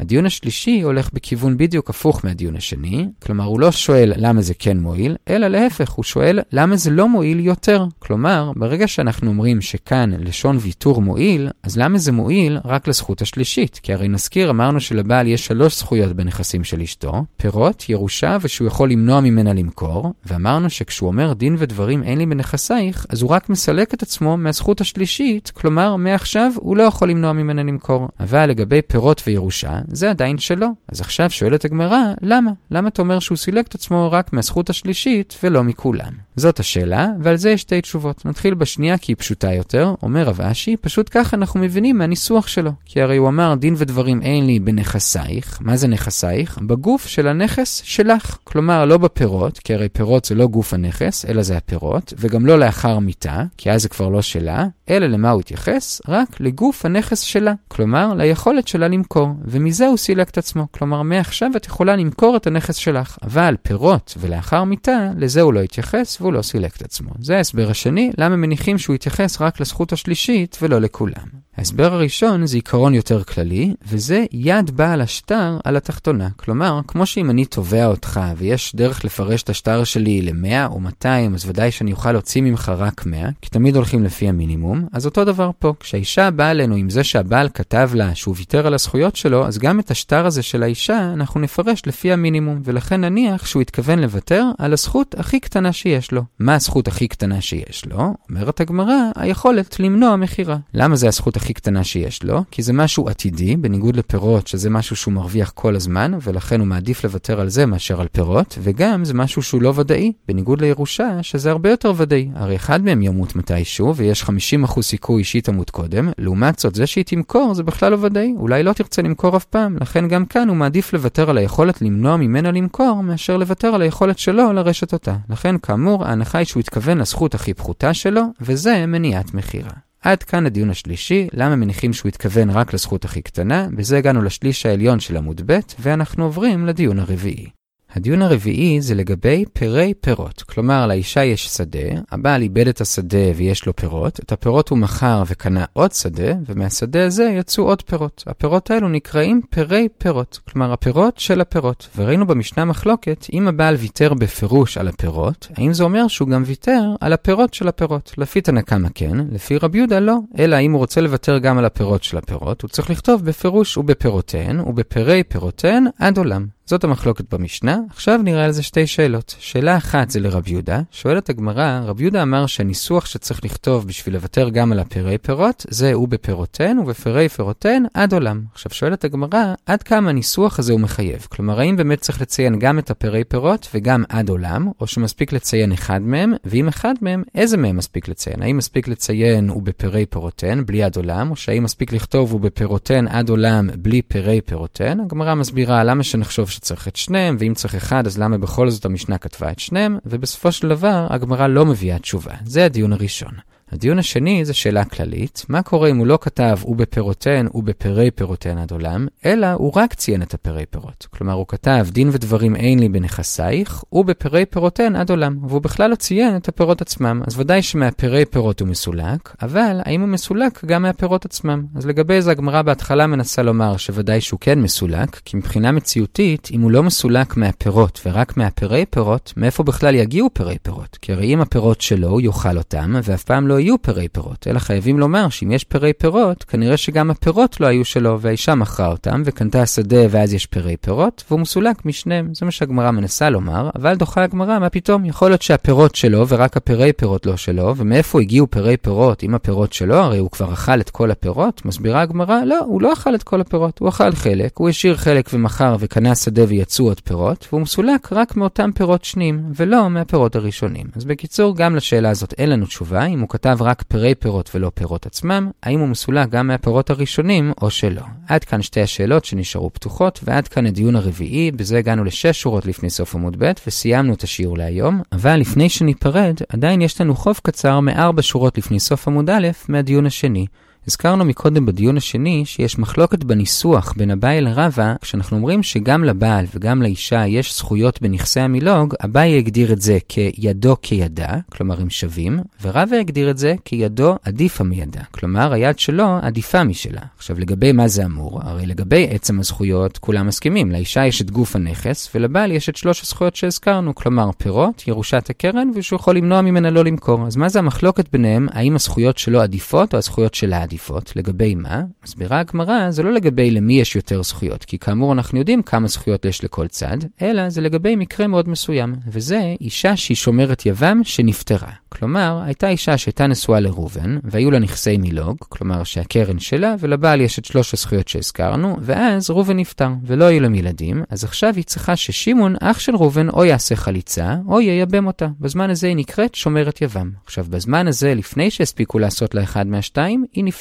הדיון 0.00 0.26
השלישי 0.26 0.80
הולך 0.80 1.10
בכיוון 1.12 1.56
בדיוק 1.56 1.90
הפוך 1.90 2.24
מהדיון 2.24 2.56
השני, 2.56 3.08
כלומר 3.22 3.44
הוא 3.44 3.60
לא 3.60 3.72
שואל 3.72 4.12
למה 4.16 4.42
זה 4.42 4.54
כן 4.58 4.78
מועיל, 4.78 5.16
אלא 5.28 5.48
להפך, 5.48 5.90
הוא 5.90 6.04
שואל 6.04 6.38
למה 6.52 6.76
זה 6.76 6.90
לא 6.90 7.08
מועיל 7.08 7.40
יותר. 7.40 7.86
כלומר, 7.98 8.52
ברגע 8.56 8.88
שאנחנו 8.88 9.30
אומרים 9.30 9.60
שכאן 9.60 10.10
לשון 10.18 10.56
ויתור 10.60 11.02
מועיל, 11.02 11.48
אז 11.62 11.76
למה 11.76 11.98
זה 11.98 12.12
מועיל 12.12 12.58
רק 12.64 12.88
לזכות 12.88 13.22
השלישית? 13.22 13.80
כי 13.82 13.92
הרי 13.92 14.08
נזכיר, 14.08 14.50
אמרנו 14.50 14.80
שלבעל 14.80 15.26
יש 15.26 15.46
שלוש 15.46 15.78
זכויות 15.78 16.12
בנכסים 16.12 16.64
של 16.64 16.80
אשתו, 16.80 17.24
פירות, 17.36 17.88
ירושה 17.88 18.36
ושהוא 18.40 18.68
יכול 18.68 18.90
למנוע 18.90 19.20
ממנה 19.20 19.52
למכור, 19.52 20.12
ואמרנו 20.26 20.70
שכשהוא 20.70 21.06
אומר 21.06 21.32
דין 21.32 21.56
ודברים 21.58 22.02
אין 22.02 22.18
לי 22.18 22.26
בנכסייך, 22.26 23.06
אז 23.08 23.22
הוא 23.22 23.30
רק 23.30 23.48
מסלק 23.48 23.94
את 23.94 24.02
עצמו 24.02 24.36
מהזכות 24.36 24.80
השלישית, 24.80 25.50
כלומר 25.54 25.96
מעכשיו 25.96 26.52
הוא 26.56 26.76
לא 26.76 26.82
יכול 26.82 27.10
למנוע 27.10 27.32
ממנה 27.32 27.62
למכור. 27.62 28.08
אבל 28.20 28.46
לגבי 28.46 28.82
פירות 28.82 29.22
וירושה, 29.26 29.78
זה 29.92 30.10
עדיין 30.10 30.38
שלו. 30.38 30.68
אז 30.88 31.00
עכשיו 31.00 31.30
שואלת 31.30 31.64
הגמרא, 31.64 31.98
למה? 32.22 32.50
למה 32.70 32.88
אתה 32.88 33.02
אומר 33.02 33.18
שהוא 33.18 33.38
סילק 33.38 33.66
את 33.66 33.74
עצמו 33.74 34.08
רק 34.12 34.32
מהזכות 34.32 34.70
השלישית 34.70 35.38
ולא 35.42 35.64
מכולם? 35.64 36.12
זאת 36.36 36.60
השאלה, 36.60 37.08
ועל 37.20 37.36
זה 37.36 37.50
יש 37.50 37.60
שתי 37.60 37.80
תשובות. 37.80 38.26
נתחיל 38.26 38.54
בשנייה 38.54 38.98
כי 38.98 39.12
היא 39.12 39.16
פשוטה 39.16 39.52
יותר, 39.52 39.94
אומר 40.02 40.22
רב 40.22 40.40
אשי, 40.40 40.76
פשוט 40.76 41.08
ככה 41.10 41.36
אנחנו 41.36 41.60
מבינים 41.60 41.98
מהניסוח 41.98 42.46
שלו. 42.46 42.72
כי 42.84 43.02
הרי 43.02 43.16
הוא 43.16 43.28
אמר 43.28 43.54
דין 43.54 43.74
ודברים 43.76 44.22
אין 44.22 44.46
לי 44.46 44.58
בנכסייך. 44.58 45.58
מה 45.60 45.76
זה 45.76 45.88
נכסייך? 45.88 46.58
בגוף 46.58 47.06
של 47.06 47.28
הנכס 47.28 47.82
שלך. 47.84 48.38
כלומר, 48.44 48.84
לא 48.84 48.98
בפירות, 48.98 49.58
כי 49.58 49.74
הרי 49.74 49.88
פירות 49.88 50.24
זה 50.24 50.34
לא 50.34 50.46
גוף 50.46 50.74
הנכס, 50.74 51.24
אלא 51.24 51.42
זה 51.42 51.56
הפירות, 51.56 52.14
וגם 52.18 52.46
לא 52.46 52.58
לאחר 52.58 52.98
מיתה, 52.98 53.42
כי 53.56 53.70
אז 53.70 53.82
זה 53.82 53.88
כבר 53.88 54.08
לא 54.08 54.22
שלה, 54.22 54.66
אלא 54.90 55.06
למה 55.06 55.30
הוא 55.30 55.40
התייחס? 55.40 56.00
רק 56.08 56.40
לגוף 56.40 56.84
הנכס 56.84 57.20
שלה. 57.20 57.52
כלומר, 57.68 58.14
ליכולת 58.14 58.68
שלה 58.68 58.88
למכור. 58.88 59.28
ומזה 59.44 59.86
הוא 59.86 59.96
סילק 59.96 60.28
את 60.28 60.38
עצמו. 60.38 60.66
כלומר, 60.72 61.02
מעכשיו 61.02 61.50
את 61.56 61.66
יכולה 61.66 61.96
למכור 61.96 62.36
את 62.36 62.46
הנכס 62.46 62.76
שלך. 62.76 63.18
אבל 63.22 63.56
פירות 63.62 64.14
ולאחר 64.20 64.64
מיתה, 64.64 65.10
לזה 65.18 65.40
הוא 65.40 65.52
לא 65.52 65.60
התייחס 65.60 66.20
והוא 66.20 66.32
לא 66.32 66.42
סילק 66.42 66.76
את 66.76 66.82
עצמו. 66.82 67.10
זה 67.18 67.36
ההסבר 67.36 67.70
השני, 67.70 68.10
למה 68.18 68.36
מניחים 68.36 68.78
שהוא 68.78 68.94
התייחס 68.94 69.40
רק 69.40 69.60
לזכות 69.60 69.92
השלישית 69.92 70.58
ולא 70.62 70.80
לכולם. 70.80 71.39
ההסבר 71.56 71.94
הראשון 71.94 72.46
זה 72.46 72.56
עיקרון 72.56 72.94
יותר 72.94 73.22
כללי, 73.22 73.74
וזה 73.88 74.24
יד 74.32 74.70
בעל 74.70 75.00
השטר 75.00 75.58
על 75.64 75.76
התחתונה. 75.76 76.28
כלומר, 76.36 76.80
כמו 76.86 77.06
שאם 77.06 77.30
אני 77.30 77.44
תובע 77.44 77.86
אותך 77.86 78.20
ויש 78.36 78.76
דרך 78.76 79.04
לפרש 79.04 79.42
את 79.42 79.50
השטר 79.50 79.84
שלי 79.84 80.22
ל-100 80.22 80.66
או 80.70 80.80
200, 80.80 81.34
אז 81.34 81.46
ודאי 81.46 81.70
שאני 81.70 81.92
אוכל 81.92 82.12
להוציא 82.12 82.42
ממך 82.42 82.72
רק 82.76 83.06
100, 83.06 83.28
כי 83.42 83.50
תמיד 83.50 83.76
הולכים 83.76 84.04
לפי 84.04 84.28
המינימום, 84.28 84.86
אז 84.92 85.06
אותו 85.06 85.24
דבר 85.24 85.50
פה. 85.58 85.74
כשהאישה 85.80 86.30
באה 86.30 86.50
אלינו 86.50 86.74
עם 86.74 86.90
זה 86.90 87.04
שהבעל 87.04 87.48
כתב 87.54 87.90
לה 87.94 88.14
שהוא 88.14 88.34
ויתר 88.38 88.66
על 88.66 88.74
הזכויות 88.74 89.16
שלו, 89.16 89.46
אז 89.46 89.58
גם 89.58 89.80
את 89.80 89.90
השטר 89.90 90.26
הזה 90.26 90.42
של 90.42 90.62
האישה 90.62 91.12
אנחנו 91.12 91.40
נפרש 91.40 91.82
לפי 91.86 92.12
המינימום, 92.12 92.60
ולכן 92.64 93.00
נניח 93.00 93.46
שהוא 93.46 93.62
התכוון 93.62 93.98
לוותר 93.98 94.44
על 94.58 94.72
הזכות 94.72 95.14
הכי 95.18 95.40
קטנה 95.40 95.72
שיש 95.72 96.12
לו. 96.12 96.22
מה 96.38 96.54
הזכות 96.54 96.88
הכי 96.88 97.08
קטנה 97.08 97.40
שיש 97.40 97.86
לו? 97.86 98.14
אומרת 98.30 98.60
הגמרא, 98.60 98.94
היכולת 99.16 99.80
למנוע 99.80 100.16
מכירה. 100.16 100.56
למה 100.74 100.96
זה 100.96 101.08
הזכות 101.08 101.36
הכי 101.36 101.49
קטנה 101.54 101.84
שיש 101.84 102.22
לו? 102.22 102.44
כי 102.50 102.62
זה 102.62 102.72
משהו 102.72 103.08
עתידי, 103.08 103.56
בניגוד 103.56 103.96
לפירות, 103.96 104.46
שזה 104.46 104.70
משהו 104.70 104.96
שהוא 104.96 105.14
מרוויח 105.14 105.50
כל 105.54 105.76
הזמן, 105.76 106.12
ולכן 106.22 106.60
הוא 106.60 106.66
מעדיף 106.68 107.04
לוותר 107.04 107.40
על 107.40 107.48
זה 107.48 107.66
מאשר 107.66 108.00
על 108.00 108.08
פירות, 108.12 108.58
וגם 108.62 109.04
זה 109.04 109.14
משהו 109.14 109.42
שהוא 109.42 109.62
לא 109.62 109.72
ודאי, 109.76 110.12
בניגוד 110.28 110.60
לירושה, 110.60 111.22
שזה 111.22 111.50
הרבה 111.50 111.70
יותר 111.70 111.92
ודאי. 111.96 112.28
הרי 112.34 112.56
אחד 112.56 112.84
מהם 112.84 113.02
ימות 113.02 113.36
מתישהו, 113.36 113.96
ויש 113.96 114.22
50% 114.22 114.80
סיכוי 114.82 115.24
שהיא 115.24 115.42
תמות 115.42 115.70
קודם, 115.70 116.08
לעומת 116.18 116.58
זאת, 116.58 116.74
זה 116.74 116.86
שהיא 116.86 117.04
תמכור 117.04 117.54
זה 117.54 117.62
בכלל 117.62 117.92
לא 117.92 117.98
ודאי, 118.00 118.34
אולי 118.36 118.62
לא 118.62 118.72
תרצה 118.72 119.02
למכור 119.02 119.36
אף 119.36 119.44
פעם, 119.44 119.76
לכן 119.80 120.08
גם 120.08 120.26
כאן 120.26 120.48
הוא 120.48 120.56
מעדיף 120.56 120.92
לוותר 120.92 121.30
על 121.30 121.38
היכולת 121.38 121.82
למנוע 121.82 122.16
ממנה 122.16 122.50
למכור, 122.50 123.02
מאשר 123.02 123.36
לוותר 123.36 123.68
על 123.68 123.82
היכולת 123.82 124.18
שלו 124.18 124.52
לרשת 124.52 124.92
אותה. 124.92 125.16
לכן, 125.30 125.58
כאמור, 125.58 126.04
ההנחה 126.04 126.38
היא 126.38 126.46
שהוא 126.46 126.60
התכוון 126.60 126.98
לזכות 126.98 127.34
הכי 127.34 127.54
פחותה 127.54 127.94
שלו, 127.94 128.22
וזה 128.40 128.86
מניעת 128.86 129.34
מכירה. 129.34 129.89
עד 130.00 130.22
כאן 130.22 130.46
הדיון 130.46 130.70
השלישי, 130.70 131.28
למה 131.32 131.56
מניחים 131.56 131.92
שהוא 131.92 132.08
התכוון 132.08 132.50
רק 132.50 132.74
לזכות 132.74 133.04
הכי 133.04 133.22
קטנה, 133.22 133.68
בזה 133.76 133.98
הגענו 133.98 134.22
לשליש 134.22 134.66
העליון 134.66 135.00
של 135.00 135.16
עמוד 135.16 135.40
ב', 135.46 135.58
ואנחנו 135.78 136.24
עוברים 136.24 136.66
לדיון 136.66 136.98
הרביעי. 136.98 137.59
הדיון 137.92 138.22
הרביעי 138.22 138.80
זה 138.80 138.94
לגבי 138.94 139.44
פרי 139.52 139.94
פירות. 140.00 140.42
כלומר, 140.42 140.86
לאישה 140.86 141.24
יש 141.24 141.46
שדה, 141.46 141.78
הבעל 142.10 142.42
איבד 142.42 142.68
את 142.68 142.80
השדה 142.80 143.32
ויש 143.36 143.66
לו 143.66 143.76
פירות, 143.76 144.20
את 144.20 144.32
הפירות 144.32 144.68
הוא 144.68 144.78
מכר 144.78 145.22
וקנה 145.26 145.64
עוד 145.72 145.92
שדה, 145.92 146.32
ומהשדה 146.46 147.06
הזה 147.06 147.24
יצאו 147.24 147.64
עוד 147.64 147.82
פירות. 147.82 148.24
הפירות 148.26 148.70
האלו 148.70 148.88
נקראים 148.88 149.40
פרי 149.50 149.88
פירות, 149.98 150.40
כלומר 150.48 150.72
הפירות 150.72 151.18
של 151.18 151.40
הפירות. 151.40 151.88
וראינו 151.96 152.26
במשנה 152.26 152.64
מחלוקת, 152.64 153.26
אם 153.32 153.48
הבעל 153.48 153.74
ויתר 153.74 154.14
בפירוש 154.14 154.78
על 154.78 154.88
הפירות, 154.88 155.48
האם 155.56 155.72
זה 155.72 155.84
אומר 155.84 156.08
שהוא 156.08 156.28
גם 156.28 156.42
ויתר 156.46 156.82
על 157.00 157.12
הפירות 157.12 157.54
של 157.54 157.68
הפירות? 157.68 158.14
לפי 158.18 158.40
תנא 158.40 158.60
קמא 158.60 158.88
כן, 158.94 159.16
לפי 159.32 159.58
רבי 159.58 159.78
יהודה 159.78 160.00
לא, 160.00 160.16
אלא 160.38 160.60
אם 160.60 160.72
הוא 160.72 160.78
רוצה 160.78 161.00
לוותר 161.00 161.38
גם 161.38 161.58
על 161.58 161.64
הפירות 161.64 162.02
של 162.02 162.16
הפירות, 162.16 162.62
הוא 162.62 162.68
צריך 162.68 162.90
לכתוב 162.90 163.24
בפירוש 163.24 163.76
ובפירותיהן 163.76 164.60
ובפרי 164.60 165.22
פירותיהן 165.24 165.86
עד 165.98 166.18
עולם. 166.18 166.59
זאת 166.70 166.84
המחלוקת 166.84 167.34
במשנה, 167.34 167.78
עכשיו 167.90 168.20
נראה 168.24 168.44
על 168.44 168.52
זה 168.52 168.62
שתי 168.62 168.86
שאלות. 168.86 169.34
שאלה 169.38 169.76
אחת 169.76 170.10
זה 170.10 170.20
לרב 170.20 170.48
יהודה, 170.48 170.80
שואלת 170.90 171.28
הגמרא, 171.30 171.80
רב 171.84 172.00
יהודה 172.00 172.22
אמר 172.22 172.46
שהניסוח 172.46 173.06
שצריך 173.06 173.44
לכתוב 173.44 173.86
בשביל 173.86 174.14
לוותר 174.14 174.48
גם 174.48 174.72
על 174.72 174.78
הפירי 174.78 175.18
פירות, 175.18 175.66
זה 175.68 175.92
הוא 175.92 176.08
בפירותיהן 176.08 176.78
ובפירי 176.78 177.28
פירותיהן 177.28 177.84
עד 177.94 178.12
עולם. 178.12 178.42
עכשיו 178.52 178.72
שואלת 178.74 179.04
הגמרא, 179.04 179.54
עד 179.66 179.82
כמה 179.82 180.10
הניסוח 180.10 180.58
הזה 180.58 180.72
הוא 180.72 180.80
מחייב? 180.80 181.26
כלומר, 181.30 181.60
האם 181.60 181.76
באמת 181.76 182.00
צריך 182.00 182.20
לציין 182.20 182.58
גם 182.58 182.78
את 182.78 182.90
הפירי 182.90 183.24
פירות 183.24 183.68
וגם 183.74 184.04
עד 184.08 184.28
עולם, 184.28 184.68
או 184.80 184.86
שמספיק 184.86 185.32
לציין 185.32 185.72
אחד 185.72 186.02
מהם, 186.02 186.32
ואם 186.44 186.68
אחד 186.68 186.94
מהם, 187.00 187.22
איזה 187.34 187.56
מהם 187.56 187.76
מספיק 187.76 188.08
לציין? 188.08 188.42
האם 188.42 188.56
מספיק 188.56 188.88
לציין 188.88 189.48
הוא 189.48 189.62
בפירי 189.62 190.06
פירותיהן 190.06 190.66
בלי 190.66 190.82
עד 190.82 190.96
עולם, 190.96 191.30
או 191.30 191.36
שהאם 191.36 191.64
מספיק 191.64 191.92
לכתוב 191.92 192.32
הוא 192.32 192.40
בפירותיהן 192.40 193.08
עד 193.08 193.28
עולם 193.28 193.70
בלי 193.78 194.02
פירי 194.02 194.40
פירותיהן? 194.40 195.00
הגמרא 195.00 195.34
מסבירה 195.34 195.84
למה 195.84 196.02
שנחשוב 196.02 196.50
שצריך 196.60 196.88
את 196.88 196.96
שניהם, 196.96 197.36
ואם 197.38 197.54
צריך 197.54 197.74
אחד, 197.74 198.06
אז 198.06 198.18
למה 198.18 198.38
בכל 198.38 198.70
זאת 198.70 198.84
המשנה 198.84 199.18
כתבה 199.18 199.50
את 199.52 199.58
שניהם? 199.58 199.98
ובסופו 200.06 200.52
של 200.52 200.68
דבר, 200.68 201.06
הגמרא 201.10 201.46
לא 201.46 201.66
מביאה 201.66 201.98
תשובה. 201.98 202.34
זה 202.44 202.64
הדיון 202.64 202.92
הראשון. 202.92 203.32
הדיון 203.72 203.98
השני 203.98 204.44
זה 204.44 204.54
שאלה 204.54 204.84
כללית, 204.84 205.44
מה 205.48 205.62
קורה 205.62 205.90
אם 205.90 205.96
הוא 205.96 206.06
לא 206.06 206.18
כתב 206.20 206.58
ובפירותיהן 206.64 207.48
ובפירי 207.54 208.10
פירותיהן 208.10 208.58
עד 208.58 208.70
עולם, 208.70 209.06
אלא 209.26 209.46
הוא 209.52 209.72
רק 209.76 209.94
ציין 209.94 210.22
את 210.22 210.34
הפירי 210.34 210.66
פירות. 210.66 211.06
כלומר, 211.10 211.32
הוא 211.32 211.46
כתב 211.48 211.86
דין 211.90 212.08
ודברים 212.12 212.56
אין 212.56 212.78
לי 212.78 212.88
בנכסייך, 212.88 213.84
ובפירי 213.92 214.46
פירותיהן 214.46 214.96
עד 214.96 215.10
עולם, 215.10 215.38
והוא 215.48 215.62
בכלל 215.62 215.90
לא 215.90 215.94
ציין 215.94 216.36
את 216.36 216.48
הפירות 216.48 216.82
עצמם. 216.82 217.22
אז 217.26 217.38
ודאי 217.38 217.62
שמהפירי 217.62 218.24
פירות 218.24 218.60
הוא 218.60 218.68
מסולק, 218.68 219.36
אבל 219.42 219.80
האם 219.84 220.00
הוא 220.00 220.08
מסולק 220.08 220.64
גם 220.64 220.82
מהפירות 220.82 221.24
עצמם? 221.24 221.64
אז 221.74 221.86
לגבי 221.86 222.22
זה 222.22 222.30
הגמרא 222.30 222.62
בהתחלה 222.62 223.06
מנסה 223.06 223.42
לומר 223.42 223.76
שוודאי 223.76 224.20
שהוא 224.20 224.40
כן 224.40 224.58
מסולק, 224.60 225.20
כי 225.24 225.36
מבחינה 225.36 225.72
מציאותית, 225.72 226.48
אם 226.52 226.60
הוא 226.60 226.70
לא 226.70 226.82
מסולק 226.82 227.36
מהפירות 227.36 228.00
ורק 228.06 228.36
מהפירי 228.36 228.84
פירות, 228.90 229.32
מאיפה 229.36 229.62
בכלל 229.62 229.94
יגיעו 229.94 230.28
פירי 230.32 230.56
פירות? 230.62 230.98
כי 231.02 231.12
הרי 231.12 231.34
אם 231.34 231.40
הפירות 231.40 231.80
שלו, 231.80 232.08
הוא 232.08 232.20
יאכל 232.20 232.58
אותם, 232.58 232.94
ואף 233.04 233.24
פעם 233.24 233.48
לא 233.48 233.59
יהיו 233.60 233.82
פירי 233.82 234.08
פירות, 234.08 234.46
אלא 234.46 234.58
חייבים 234.58 234.98
לומר 234.98 235.28
שאם 235.28 235.50
יש 235.50 235.64
פירי 235.64 235.92
פירות, 235.92 236.44
כנראה 236.44 236.76
שגם 236.76 237.10
הפירות 237.10 237.60
לא 237.60 237.66
היו 237.66 237.84
שלו, 237.84 238.20
והאישה 238.20 238.54
מכרה 238.54 238.86
אותם, 238.86 239.22
וקנתה 239.24 239.66
שדה 239.66 240.00
ואז 240.10 240.34
יש 240.34 240.46
פירי 240.46 240.76
פירות, 240.76 241.24
והוא 241.28 241.40
מסולק 241.40 241.84
משניהם. 241.84 242.34
זה 242.34 242.44
מה 242.44 242.50
שהגמרא 242.50 242.90
מנסה 242.90 243.30
לומר, 243.30 243.70
אבל 243.74 243.94
דוחה 243.94 244.22
הגמרא, 244.22 244.58
מה 244.58 244.68
פתאום? 244.68 245.04
יכול 245.04 245.30
להיות 245.30 245.42
שהפירות 245.42 245.94
שלו 245.94 246.28
ורק 246.28 246.56
הפירי 246.56 246.92
פירות 246.92 247.26
לא 247.26 247.36
שלו, 247.36 247.76
ומאיפה 247.76 248.20
הגיעו 248.20 248.46
פירי 248.50 248.76
פירות 248.76 249.22
אם 249.22 249.34
הפירות 249.34 249.72
שלו? 249.72 249.94
הרי 249.94 250.18
הוא 250.18 250.30
כבר 250.30 250.52
אכל 250.52 250.80
את 250.80 250.90
כל 250.90 251.10
הפירות? 251.10 251.64
מסבירה 251.64 252.00
הגמרא, 252.00 252.44
לא, 252.44 252.58
הוא 252.58 252.82
לא 252.82 252.92
אכל 252.92 253.14
את 253.14 253.22
כל 253.22 253.40
הפירות, 253.40 253.78
הוא 253.78 253.88
אכל 253.88 254.12
חלק, 254.12 254.56
הוא 254.56 254.68
השאיר 254.68 254.96
חלק 254.96 255.30
ומכר 255.32 255.76
וקנה 255.80 256.14
שדה 256.14 256.42
ויצאו 256.48 256.84
עוד 256.84 257.00
פירות, 257.00 257.46
והוא 257.52 257.60
מסולק 257.62 258.12
רק 258.12 258.36
מאותם 258.36 258.70
פירות 258.74 259.04
שניים, 259.04 259.42
ולא 259.56 259.90
מהפירות 259.90 260.36
הראשונים. 260.36 260.86
אז 260.96 261.04
בקיצור, 261.04 261.56
גם 261.56 261.76
לשאלה 261.76 262.10
הזאת 262.10 262.34
אין 262.38 262.50
לנו 262.50 262.66
תשובה, 262.66 263.04
אם 263.04 263.20
הוא 263.20 263.28
כתב 263.28 263.49
כתב 263.50 263.62
רק 263.62 263.82
פירי 263.88 264.14
פירות 264.14 264.50
ולא 264.54 264.70
פירות 264.74 265.06
עצמם, 265.06 265.50
האם 265.62 265.80
הוא 265.80 265.88
מסולק 265.88 266.28
גם 266.28 266.46
מהפירות 266.46 266.90
הראשונים 266.90 267.52
או 267.62 267.70
שלא. 267.70 268.02
עד 268.28 268.44
כאן 268.44 268.62
שתי 268.62 268.80
השאלות 268.80 269.24
שנשארו 269.24 269.70
פתוחות, 269.72 270.20
ועד 270.24 270.48
כאן 270.48 270.66
הדיון 270.66 270.96
הרביעי, 270.96 271.50
בזה 271.50 271.78
הגענו 271.78 272.04
לשש 272.04 272.42
שורות 272.42 272.66
לפני 272.66 272.90
סוף 272.90 273.14
עמוד 273.14 273.36
ב' 273.38 273.52
וסיימנו 273.66 274.14
את 274.14 274.22
השיעור 274.22 274.58
להיום, 274.58 275.02
אבל 275.12 275.36
לפני 275.36 275.68
שניפרד, 275.68 276.34
עדיין 276.48 276.82
יש 276.82 277.00
לנו 277.00 277.14
חוב 277.14 277.40
קצר 277.42 277.80
מארבע 277.80 278.22
שורות 278.22 278.58
לפני 278.58 278.80
סוף 278.80 279.08
עמוד 279.08 279.30
א' 279.30 279.48
מהדיון 279.68 280.06
השני. 280.06 280.46
הזכרנו 280.86 281.24
מקודם 281.24 281.66
בדיון 281.66 281.96
השני 281.96 282.42
שיש 282.44 282.78
מחלוקת 282.78 283.24
בניסוח 283.24 283.94
בין 283.96 284.10
אביי 284.10 284.40
לרבא, 284.40 284.94
כשאנחנו 285.00 285.36
אומרים 285.36 285.62
שגם 285.62 286.04
לבעל 286.04 286.44
וגם 286.54 286.82
לאישה 286.82 287.26
יש 287.26 287.56
זכויות 287.56 288.02
בנכסי 288.02 288.40
המילוג, 288.40 288.94
אביי 289.04 289.38
הגדיר 289.38 289.72
את 289.72 289.80
זה 289.80 289.98
כידו 290.08 290.76
כידה, 290.82 291.28
כלומר 291.52 291.80
הם 291.80 291.90
שווים, 291.90 292.40
ורבא 292.62 292.96
הגדיר 292.96 293.30
את 293.30 293.38
זה 293.38 293.54
כידו 293.64 294.16
עדיפה 294.24 294.64
מידה, 294.64 295.00
כלומר 295.10 295.52
היד 295.52 295.78
שלו 295.78 296.18
עדיפה 296.22 296.64
משלה. 296.64 297.00
עכשיו 297.16 297.40
לגבי 297.40 297.72
מה 297.72 297.88
זה 297.88 298.04
אמור? 298.04 298.40
הרי 298.42 298.66
לגבי 298.66 299.06
עצם 299.10 299.40
הזכויות 299.40 299.98
כולם 299.98 300.26
מסכימים, 300.26 300.70
לאישה 300.70 301.06
יש 301.06 301.22
את 301.22 301.30
גוף 301.30 301.56
הנכס 301.56 302.10
ולבעל 302.14 302.52
יש 302.52 302.68
את 302.68 302.76
שלוש 302.76 303.02
הזכויות 303.02 303.36
שהזכרנו, 303.36 303.94
כלומר 303.94 304.30
פירות, 304.38 304.88
ירושת 304.88 305.30
הקרן 305.30 305.70
ושהוא 305.74 305.96
יכול 305.96 306.16
למנוע 306.16 306.40
ממנה 306.40 306.70
לא 306.70 306.84
למכור. 306.84 307.26
אז 307.26 307.36
מה 307.36 307.48
זה 307.48 307.58
המחלוקת 307.58 308.12
ביניהם, 308.12 308.48
האם 308.52 308.74
הזכויות 308.74 309.18
שלו 309.18 309.40
עדיפות 309.40 309.92
או 309.92 309.98
הזכויות 309.98 310.34
שלה 310.34 310.62
עדיפות. 310.70 311.12
לגבי 311.16 311.54
מה? 311.54 311.82
מסבירה 312.04 312.40
הגמרא, 312.40 312.90
זה 312.90 313.02
לא 313.02 313.12
לגבי 313.12 313.50
למי 313.50 313.80
יש 313.80 313.96
יותר 313.96 314.22
זכויות, 314.22 314.64
כי 314.64 314.78
כאמור 314.78 315.12
אנחנו 315.12 315.38
יודעים 315.38 315.62
כמה 315.62 315.88
זכויות 315.88 316.24
יש 316.24 316.44
לכל 316.44 316.66
צד, 316.68 316.96
אלא 317.22 317.48
זה 317.48 317.60
לגבי 317.60 317.96
מקרה 317.96 318.26
מאוד 318.26 318.48
מסוים, 318.48 318.94
וזה 319.06 319.54
אישה 319.60 319.96
שהיא 319.96 320.16
שומרת 320.16 320.66
יבם 320.66 321.00
שנפטרה. 321.04 321.70
כלומר, 321.88 322.40
הייתה 322.44 322.68
אישה 322.68 322.98
שהייתה 322.98 323.26
נשואה 323.26 323.60
לראובן, 323.60 324.18
והיו 324.24 324.50
לה 324.50 324.58
נכסי 324.58 324.96
מילוג, 324.96 325.36
כלומר 325.48 325.84
שהקרן 325.84 326.38
שלה, 326.38 326.74
ולבעל 326.78 327.20
יש 327.20 327.38
את 327.38 327.44
שלוש 327.44 327.74
הזכויות 327.74 328.08
שהזכרנו, 328.08 328.76
ואז 328.80 329.30
ראובן 329.30 329.56
נפטר, 329.56 329.88
ולא 330.04 330.24
היו 330.24 330.40
להם 330.40 330.54
ילדים, 330.54 331.02
אז 331.10 331.24
עכשיו 331.24 331.52
היא 331.56 331.64
צריכה 331.64 331.96
ששמעון, 331.96 332.54
אח 332.60 332.78
של 332.78 332.96
ראובן, 332.96 333.28
או 333.28 333.44
יעשה 333.44 333.76
חליצה, 333.76 334.36
או 334.48 334.60
ייבם 334.60 335.06
אותה. 335.06 335.28
בזמן 335.40 335.70
הזה 335.70 335.86
היא 335.86 335.96
נקראת 335.96 336.34
שומרת 336.34 336.82
יבם. 336.82 337.10
עכשיו, 337.24 337.44
בזמן 337.50 337.88
הזה, 337.88 338.14
לפני 338.14 338.50
שהספיקו 338.50 338.98
לעשות 338.98 339.34
לה 339.34 339.42
אחד 339.42 339.66
מהשתיים, 339.66 340.24
היא 340.32 340.44
נפטרה. 340.44 340.59